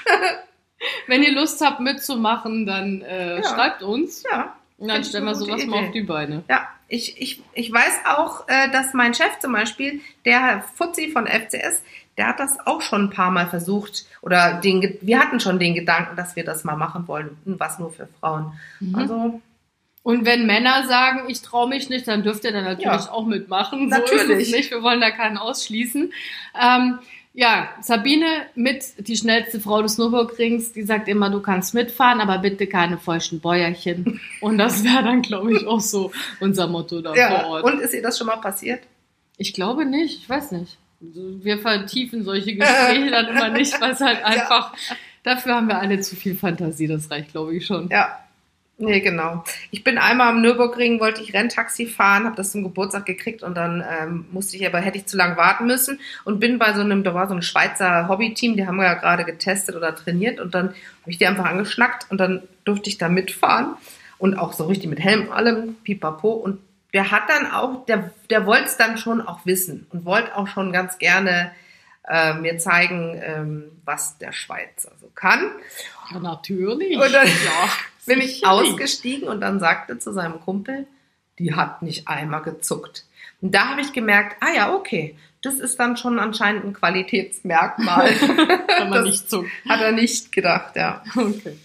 Wenn 1.08 1.22
ihr 1.22 1.34
Lust 1.34 1.62
habt 1.62 1.80
mitzumachen, 1.80 2.66
dann 2.66 3.02
äh, 3.02 3.36
ja. 3.38 3.44
schreibt 3.44 3.84
uns. 3.84 4.24
Ja. 4.24 4.56
Und 4.78 4.88
dann 4.88 5.04
stellen 5.04 5.26
wir 5.26 5.36
sowas 5.36 5.62
Idee. 5.62 5.70
mal 5.70 5.86
auf 5.86 5.92
die 5.92 6.02
Beine. 6.02 6.44
Ja, 6.50 6.68
ich, 6.88 7.22
ich, 7.22 7.44
ich 7.54 7.72
weiß 7.72 8.00
auch, 8.18 8.48
äh, 8.48 8.72
dass 8.72 8.96
mein 8.96 9.14
Chef 9.14 9.38
zum 9.40 9.54
Beispiel, 9.54 10.02
der 10.26 10.42
Herr 10.42 10.62
Fuzzi 10.62 11.12
von 11.12 11.28
FCS, 11.28 11.84
der 12.18 12.28
hat 12.28 12.40
das 12.40 12.58
auch 12.66 12.82
schon 12.82 13.06
ein 13.06 13.10
paar 13.12 13.32
Mal 13.32 13.48
versucht. 13.48 14.06
Oder 14.22 14.56
den, 14.56 14.98
wir 15.02 15.20
hatten 15.20 15.40
schon 15.40 15.60
den 15.60 15.76
Gedanken, 15.76 16.16
dass 16.16 16.36
wir 16.36 16.44
das 16.44 16.64
mal 16.64 16.76
machen 16.76 17.08
wollen. 17.08 17.38
Was 17.46 17.78
nur 17.78 17.92
für 17.92 18.08
Frauen. 18.20 18.54
Mhm. 18.80 18.96
Also. 18.96 19.42
Und 20.04 20.26
wenn 20.26 20.48
Männer 20.48 20.88
sagen, 20.88 21.30
ich 21.30 21.42
traue 21.44 21.70
mich 21.70 21.90
nicht, 21.90 22.08
dann 22.08 22.24
dürft 22.24 22.44
ihr 22.44 22.52
dann 22.52 22.64
natürlich 22.64 23.06
ja. 23.06 23.12
auch 23.12 23.26
mitmachen. 23.26 23.88
Natürlich. 23.88 24.28
So 24.28 24.34
es 24.34 24.52
nicht. 24.52 24.72
Wir 24.72 24.82
wollen 24.82 25.00
da 25.00 25.12
keinen 25.12 25.38
ausschließen. 25.38 26.12
Ähm, 26.60 27.00
ja, 27.34 27.70
Sabine 27.82 28.46
mit 28.56 29.08
die 29.08 29.16
schnellste 29.16 29.62
Frau 29.62 29.82
des 29.82 29.98
Nürburgrings, 29.98 30.74
die 30.74 30.84
sagt 30.84 31.08
immer, 31.08 31.30
du 31.30 31.42
kannst 31.42 31.74
mitfahren, 31.74 32.20
aber 32.20 32.40
bitte 32.40 32.68
keine 32.68 32.98
feuchten 32.98 33.40
Bäuerchen. 33.40 34.20
Und 34.42 34.58
das 34.58 34.84
wäre 34.84 35.04
dann, 35.04 35.22
glaube 35.22 35.54
ich, 35.54 35.66
auch 35.66 35.80
so 35.80 36.12
unser 36.42 36.68
Motto 36.68 37.02
da 37.02 37.16
ja. 37.16 37.40
vor 37.40 37.50
Ort. 37.50 37.64
Und 37.64 37.80
ist 37.80 37.94
ihr 37.94 38.02
das 38.02 38.18
schon 38.18 38.28
mal 38.28 38.38
passiert? 38.38 38.82
Ich 39.38 39.54
glaube 39.54 39.86
nicht, 39.86 40.20
ich 40.20 40.30
weiß 40.30 40.52
nicht. 40.52 40.78
Also, 41.02 41.44
wir 41.44 41.58
vertiefen 41.58 42.24
solche 42.24 42.56
Gespräche 42.56 43.10
dann 43.10 43.28
immer 43.30 43.50
nicht, 43.50 43.80
weil 43.80 43.92
es 43.92 44.02
halt 44.02 44.22
einfach, 44.24 44.74
ja. 44.90 44.96
dafür 45.24 45.56
haben 45.56 45.68
wir 45.68 45.80
alle 45.80 46.00
zu 46.02 46.16
viel 46.16 46.36
Fantasie, 46.36 46.88
das 46.88 47.10
reicht, 47.10 47.32
glaube 47.32 47.56
ich, 47.56 47.66
schon. 47.66 47.88
Ja. 47.90 48.20
Nee, 48.82 49.00
genau. 49.00 49.44
Ich 49.70 49.84
bin 49.84 50.00
einmal 50.00 50.30
am 50.30 50.42
Nürburgring, 50.42 51.00
wollte 51.00 51.22
ich 51.22 51.36
Renntaxi 51.36 51.86
fahren, 51.86 52.26
habe 52.26 52.36
das 52.36 52.52
zum 52.52 52.64
Geburtstag 52.64 53.06
gekriegt 53.06 53.44
und 53.44 53.56
dann 53.56 53.86
ähm, 53.88 54.26
musste 54.32 54.58
ich 54.58 54.66
aber, 54.66 54.80
hätte 54.80 54.98
ich 54.98 55.06
zu 55.06 55.18
lange 55.18 55.38
warten 55.38 55.68
müssen 55.68 56.00
und 56.24 56.40
bin 56.40 56.58
bei 56.58 56.74
so 56.74 56.82
einem, 56.82 57.04
da 57.04 57.14
war 57.14 57.28
so 57.28 57.36
ein 57.36 57.44
Schweizer 57.44 58.08
Hobbyteam, 58.08 58.56
die 58.56 58.66
haben 58.66 58.78
wir 58.78 58.86
ja 58.86 58.96
gerade 58.96 59.24
getestet 59.24 59.76
oder 59.76 59.96
trainiert 59.96 60.40
und 60.40 60.56
dann 60.56 60.70
habe 60.70 61.12
ich 61.12 61.20
die 61.20 61.28
einfach 61.28 61.46
angeschnackt 61.46 62.10
und 62.10 62.18
dann 62.18 62.42
durfte 62.64 62.90
ich 62.90 62.98
da 62.98 63.08
mitfahren 63.08 63.76
und 64.18 64.36
auch 64.36 64.54
so 64.54 64.66
richtig 64.66 64.90
mit 64.90 65.00
Helm 65.00 65.28
und 65.28 65.32
allem, 65.32 65.76
pipapo 65.84 66.32
und 66.32 66.60
der 66.92 67.12
hat 67.12 67.30
dann 67.30 67.52
auch, 67.52 67.86
der, 67.86 68.10
der 68.32 68.48
wollte 68.48 68.66
es 68.66 68.78
dann 68.78 68.98
schon 68.98 69.22
auch 69.22 69.46
wissen 69.46 69.86
und 69.92 70.06
wollte 70.06 70.36
auch 70.36 70.48
schon 70.48 70.74
ganz 70.74 70.98
gerne 70.98 71.52
äh, 72.10 72.34
mir 72.34 72.58
zeigen, 72.58 73.22
ähm, 73.24 73.64
was 73.86 74.18
der 74.18 74.32
Schweizer 74.32 74.92
so 75.00 75.12
kann. 75.14 75.52
Ja, 76.12 76.20
natürlich. 76.20 76.98
Und 76.98 77.14
dann 77.14 77.28
ja, 77.28 77.70
bin 78.06 78.20
ich 78.20 78.36
sicherlich. 78.36 78.72
ausgestiegen 78.72 79.28
und 79.28 79.42
dann 79.42 79.60
sagte 79.60 80.00
zu 80.00 80.12
seinem 80.14 80.40
Kumpel, 80.42 80.88
die 81.40 81.54
hat 81.56 81.82
nicht 81.82 82.08
einmal 82.08 82.42
gezuckt. 82.42 83.06
Und 83.42 83.56
da 83.56 83.70
habe 83.70 83.82
ich 83.82 83.94
gemerkt, 83.94 84.38
ah 84.42 84.54
ja, 84.56 84.74
okay, 84.74 85.16
das 85.42 85.56
ist 85.56 85.80
dann 85.80 85.98
schon 85.98 86.20
anscheinend 86.20 86.66
ein 86.66 86.74
Qualitätsmerkmal. 86.74 88.12
Kann 88.68 88.90
man 88.90 89.00
Das 89.00 89.06
nicht 89.06 89.30
zucken. 89.30 89.52
Hat 89.68 89.82
er 89.82 89.92
nicht 89.92 90.32
gedacht, 90.32 90.76
ja. 90.76 91.04
Okay. 91.16 91.58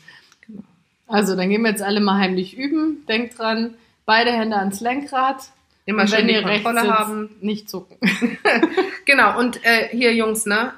Also, 1.06 1.36
dann 1.36 1.50
gehen 1.50 1.62
wir 1.62 1.70
jetzt 1.70 1.82
alle 1.82 2.00
mal 2.00 2.18
heimlich 2.18 2.56
üben. 2.56 3.04
Denkt 3.06 3.38
dran, 3.38 3.74
beide 4.06 4.32
Hände 4.32 4.56
ans 4.56 4.80
Lenkrad. 4.80 5.50
Immer 5.84 6.02
Und 6.02 6.08
schön 6.08 6.26
wenn 6.26 6.28
die 6.28 6.42
Kontrolle 6.42 6.80
sitzt, 6.80 6.92
haben. 6.92 7.30
nicht 7.40 7.68
zucken. 7.70 7.96
Genau, 9.04 9.38
und 9.38 9.64
äh, 9.64 9.88
hier 9.92 10.12
Jungs, 10.14 10.46
ne? 10.46 10.72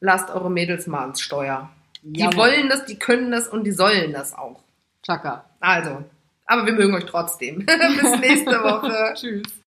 Lasst 0.00 0.28
eure 0.28 0.50
Mädels 0.50 0.86
mal 0.86 1.00
ans 1.00 1.22
Steuer. 1.22 1.70
Die 2.02 2.20
Jawohl. 2.20 2.36
wollen 2.36 2.68
das, 2.68 2.84
die 2.84 2.98
können 2.98 3.30
das 3.30 3.48
und 3.48 3.64
die 3.64 3.72
sollen 3.72 4.12
das 4.12 4.34
auch. 4.36 4.60
Chaka. 5.04 5.44
Also, 5.60 6.04
aber 6.46 6.66
wir 6.66 6.72
mögen 6.72 6.94
euch 6.94 7.06
trotzdem. 7.06 7.66
Bis 7.66 8.20
nächste 8.20 8.62
Woche. 8.62 9.12
Tschüss. 9.14 9.63